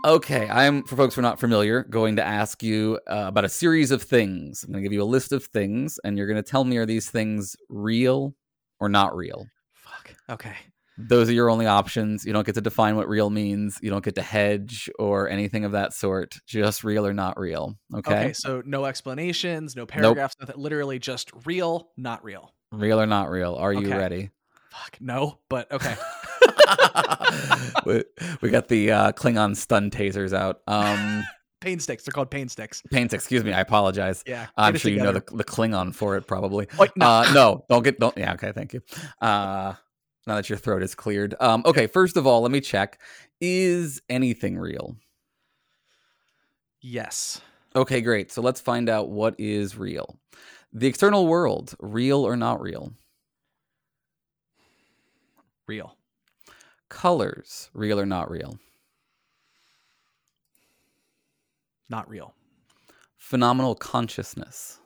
[0.05, 3.49] Okay, I'm for folks who are not familiar, going to ask you uh, about a
[3.49, 4.63] series of things.
[4.63, 6.77] I'm going to give you a list of things, and you're going to tell me
[6.77, 8.35] are these things real
[8.79, 9.47] or not real.
[9.73, 10.55] fuck okay
[10.99, 12.27] Those are your only options.
[12.27, 13.79] You don't get to define what real means.
[13.81, 16.37] You don't get to hedge or anything of that sort.
[16.47, 17.79] Just real or not real.
[17.95, 23.07] Okay, okay so no explanations no paragraphs nothing literally just real not real real or
[23.07, 23.55] not real.
[23.55, 23.97] Are you Okay.
[23.97, 24.31] ready?
[24.69, 25.97] fuck no but okay
[27.87, 28.05] we,
[28.41, 30.61] we got the uh, Klingon stun tasers out.
[30.67, 31.25] Um,
[31.61, 33.23] pain sticks they're called pain sticks Pain sticks.
[33.25, 33.53] excuse me.
[33.53, 34.25] I apologize.
[34.27, 36.67] yeah I'm sure you know the, the Klingon for it, probably.
[36.79, 37.07] Like, no.
[37.07, 38.17] Uh, no, don't get don't.
[38.17, 38.83] Yeah, okay, thank you.
[39.21, 39.75] Uh,
[40.27, 41.35] now that your throat is cleared.
[41.41, 43.01] Um, okay, first of all, let me check:
[43.41, 44.97] is anything real?
[46.81, 47.41] yes
[47.75, 48.31] Okay, great.
[48.31, 50.19] So let's find out what is real.
[50.75, 52.93] The external world, real or not real?
[55.69, 55.97] real
[56.93, 58.59] Colors, real or not real?
[61.93, 62.35] not real.
[63.19, 64.81] Phenomenal consciousness,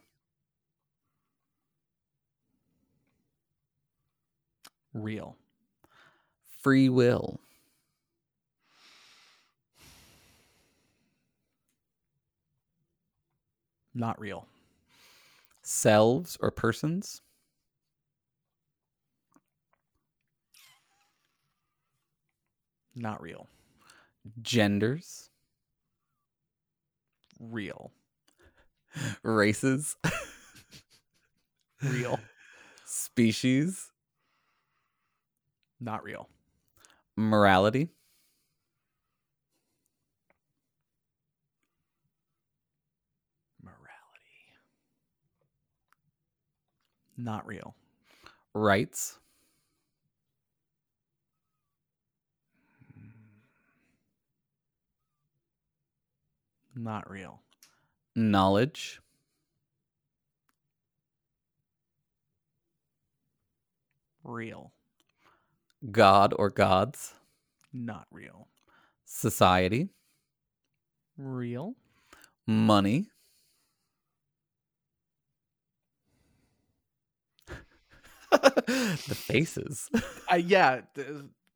[4.93, 5.37] real.
[6.61, 7.41] Free will,
[13.95, 14.47] not real.
[15.63, 17.23] Selves or persons,
[22.97, 23.47] not real.
[24.43, 25.31] Genders,
[27.39, 27.93] real.
[29.23, 29.97] Races,
[31.83, 32.19] real.
[32.87, 33.93] Species,
[35.81, 36.29] not real.
[37.17, 37.91] Morality,
[43.63, 43.81] morality.
[47.17, 47.75] Not real.
[48.55, 49.19] Rights,
[56.77, 57.43] not real.
[58.17, 59.01] Knowledge,
[64.25, 64.73] real.
[65.91, 67.15] God or gods,
[67.73, 68.49] not real.
[69.05, 69.91] Society,
[71.19, 71.75] real.
[72.47, 73.11] Money,
[78.31, 79.89] the faces.
[80.29, 81.07] I yeah th-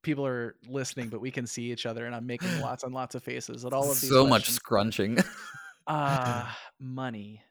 [0.02, 3.14] people are listening but we can see each other and i'm making lots and lots
[3.14, 5.18] of faces at all of these so much scrunching.
[5.86, 7.42] Ah, money.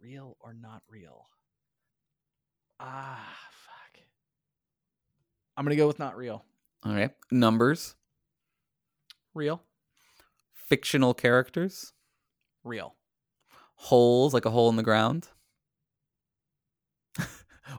[0.00, 1.26] Real or not real?
[2.80, 4.00] Ah, fuck.
[5.56, 6.44] I'm gonna go with not real.
[6.84, 7.96] All right, Numbers,
[9.34, 9.60] Real.
[10.54, 11.92] fictional characters,
[12.64, 12.94] Real.
[13.74, 15.28] holes like a hole in the ground,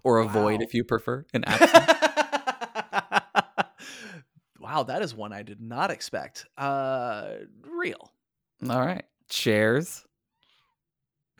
[0.03, 1.25] or a void if you prefer.
[1.33, 2.28] An absent.
[4.69, 6.45] Wow, that is one I did not expect.
[6.57, 7.29] Uh,
[7.67, 8.11] real.
[8.69, 9.03] All right.
[9.29, 10.05] Chairs,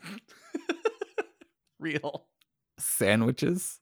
[1.78, 2.26] Real.
[2.78, 3.80] sandwiches.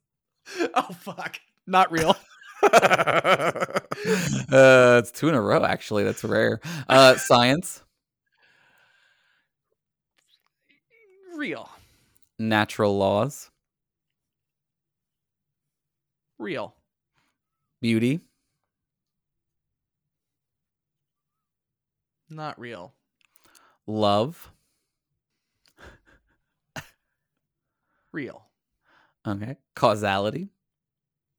[0.73, 1.39] Oh fuck.
[1.67, 2.15] Not real.
[2.63, 3.79] uh,
[4.51, 6.03] it's two in a row, actually.
[6.03, 6.59] That's rare.
[6.87, 7.83] Uh, science,
[11.35, 11.69] real.
[12.39, 13.51] natural laws,
[16.39, 16.73] Real.
[17.81, 18.21] beauty,
[22.29, 22.93] Not real.
[23.87, 24.51] love.
[28.11, 28.47] Real.
[29.27, 29.57] Okay.
[29.75, 30.49] Causality.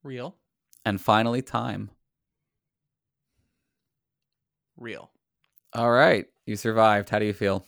[0.04, 0.36] Real.
[0.84, 1.90] And finally, time.
[4.76, 5.10] Real.
[5.74, 6.26] All right.
[6.46, 7.10] You survived.
[7.10, 7.64] How do you feel?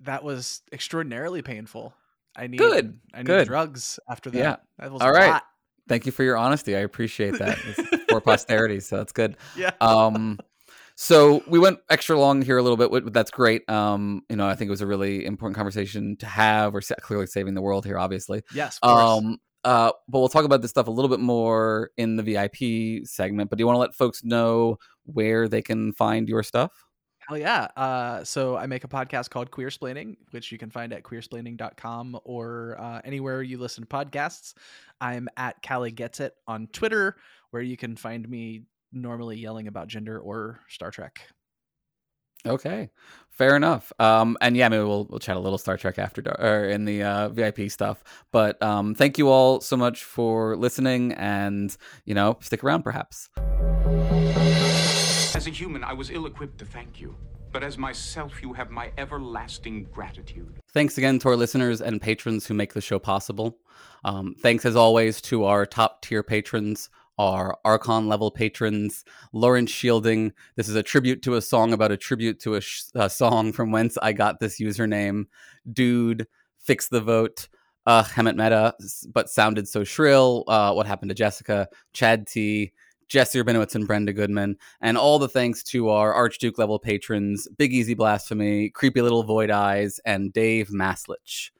[0.00, 1.94] That was extraordinarily painful.
[2.36, 3.46] I need Good, I need good.
[3.48, 4.38] drugs after that.
[4.38, 4.56] Yeah.
[4.78, 5.12] That was All a
[5.88, 6.76] Thank you for your honesty.
[6.76, 7.58] I appreciate that.
[7.64, 9.36] It's for posterity, so that's good.
[9.56, 9.70] Yeah.
[9.80, 10.38] Um,
[11.00, 13.62] so we went extra long here a little bit, but that's great.
[13.70, 16.74] Um, you know, I think it was a really important conversation to have.
[16.74, 18.42] We're clearly saving the world here, obviously.
[18.52, 18.80] Yes.
[18.82, 19.24] Of course.
[19.24, 23.06] Um, uh, but we'll talk about this stuff a little bit more in the VIP
[23.06, 23.48] segment.
[23.48, 26.72] But do you want to let folks know where they can find your stuff?
[27.28, 27.68] Hell yeah.
[27.76, 32.18] Uh, so I make a podcast called Queer Splaining, which you can find at queersplaining.com
[32.24, 34.54] or uh, anywhere you listen to podcasts.
[35.00, 37.14] I'm at Callie Gets It on Twitter,
[37.52, 38.62] where you can find me
[38.92, 41.20] normally yelling about gender or Star Trek.
[42.46, 42.90] Okay,
[43.30, 43.92] fair enough.
[43.98, 46.84] Um, and yeah, maybe we'll we'll chat a little Star Trek after dar- or in
[46.84, 48.02] the uh, VIP stuff.
[48.30, 53.28] But um, thank you all so much for listening, and you know, stick around perhaps.
[55.34, 57.16] As a human, I was ill equipped to thank you.
[57.50, 60.58] But as myself, you have my everlasting gratitude.
[60.72, 63.58] Thanks again to our listeners and patrons who make the show possible.
[64.04, 70.32] Um, thanks as always to our top tier patrons, our Archon level patrons, Lawrence Shielding.
[70.56, 73.52] This is a tribute to a song about a tribute to a, sh- a song
[73.52, 75.24] from whence I got this username.
[75.72, 76.26] Dude,
[76.58, 77.48] fix the vote.
[77.86, 78.74] Uh, Hemet Meta,
[79.14, 80.44] but sounded so shrill.
[80.46, 81.68] Uh, what happened to Jessica?
[81.94, 82.72] Chad T.
[83.08, 87.72] Jesse Urbinowitz and Brenda Goodman, and all the thanks to our Archduke level patrons, Big
[87.72, 91.50] Easy Blasphemy, Creepy Little Void Eyes, and Dave Maslich.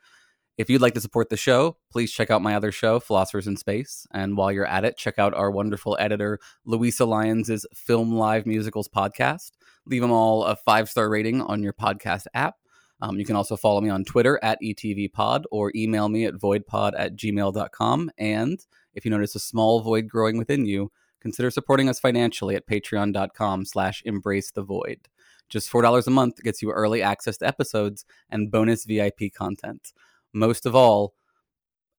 [0.59, 3.57] If you'd like to support the show, please check out my other show, Philosophers in
[3.57, 4.09] Space.
[4.13, 8.89] And while you're at it, check out our wonderful editor, Luisa Lyons' Filmed Live Musicals
[8.89, 9.53] podcast.
[9.87, 12.57] Leave them all a five star rating on your podcast app.
[13.01, 16.95] Um, you can also follow me on Twitter at ETVPod or email me at voidpod
[16.99, 18.11] at gmail.com.
[18.19, 18.59] And
[18.95, 20.91] if you notice a small void growing within you,
[21.21, 25.07] consider supporting us financially at patreon.com slash embrace the void.
[25.49, 29.93] Just $4 a month gets you early access to episodes and bonus VIP content.
[30.39, 31.15] Most of all,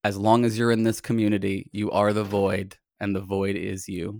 [0.05, 3.89] as long as you're in this community, you are the void, and the void is
[3.89, 4.17] you.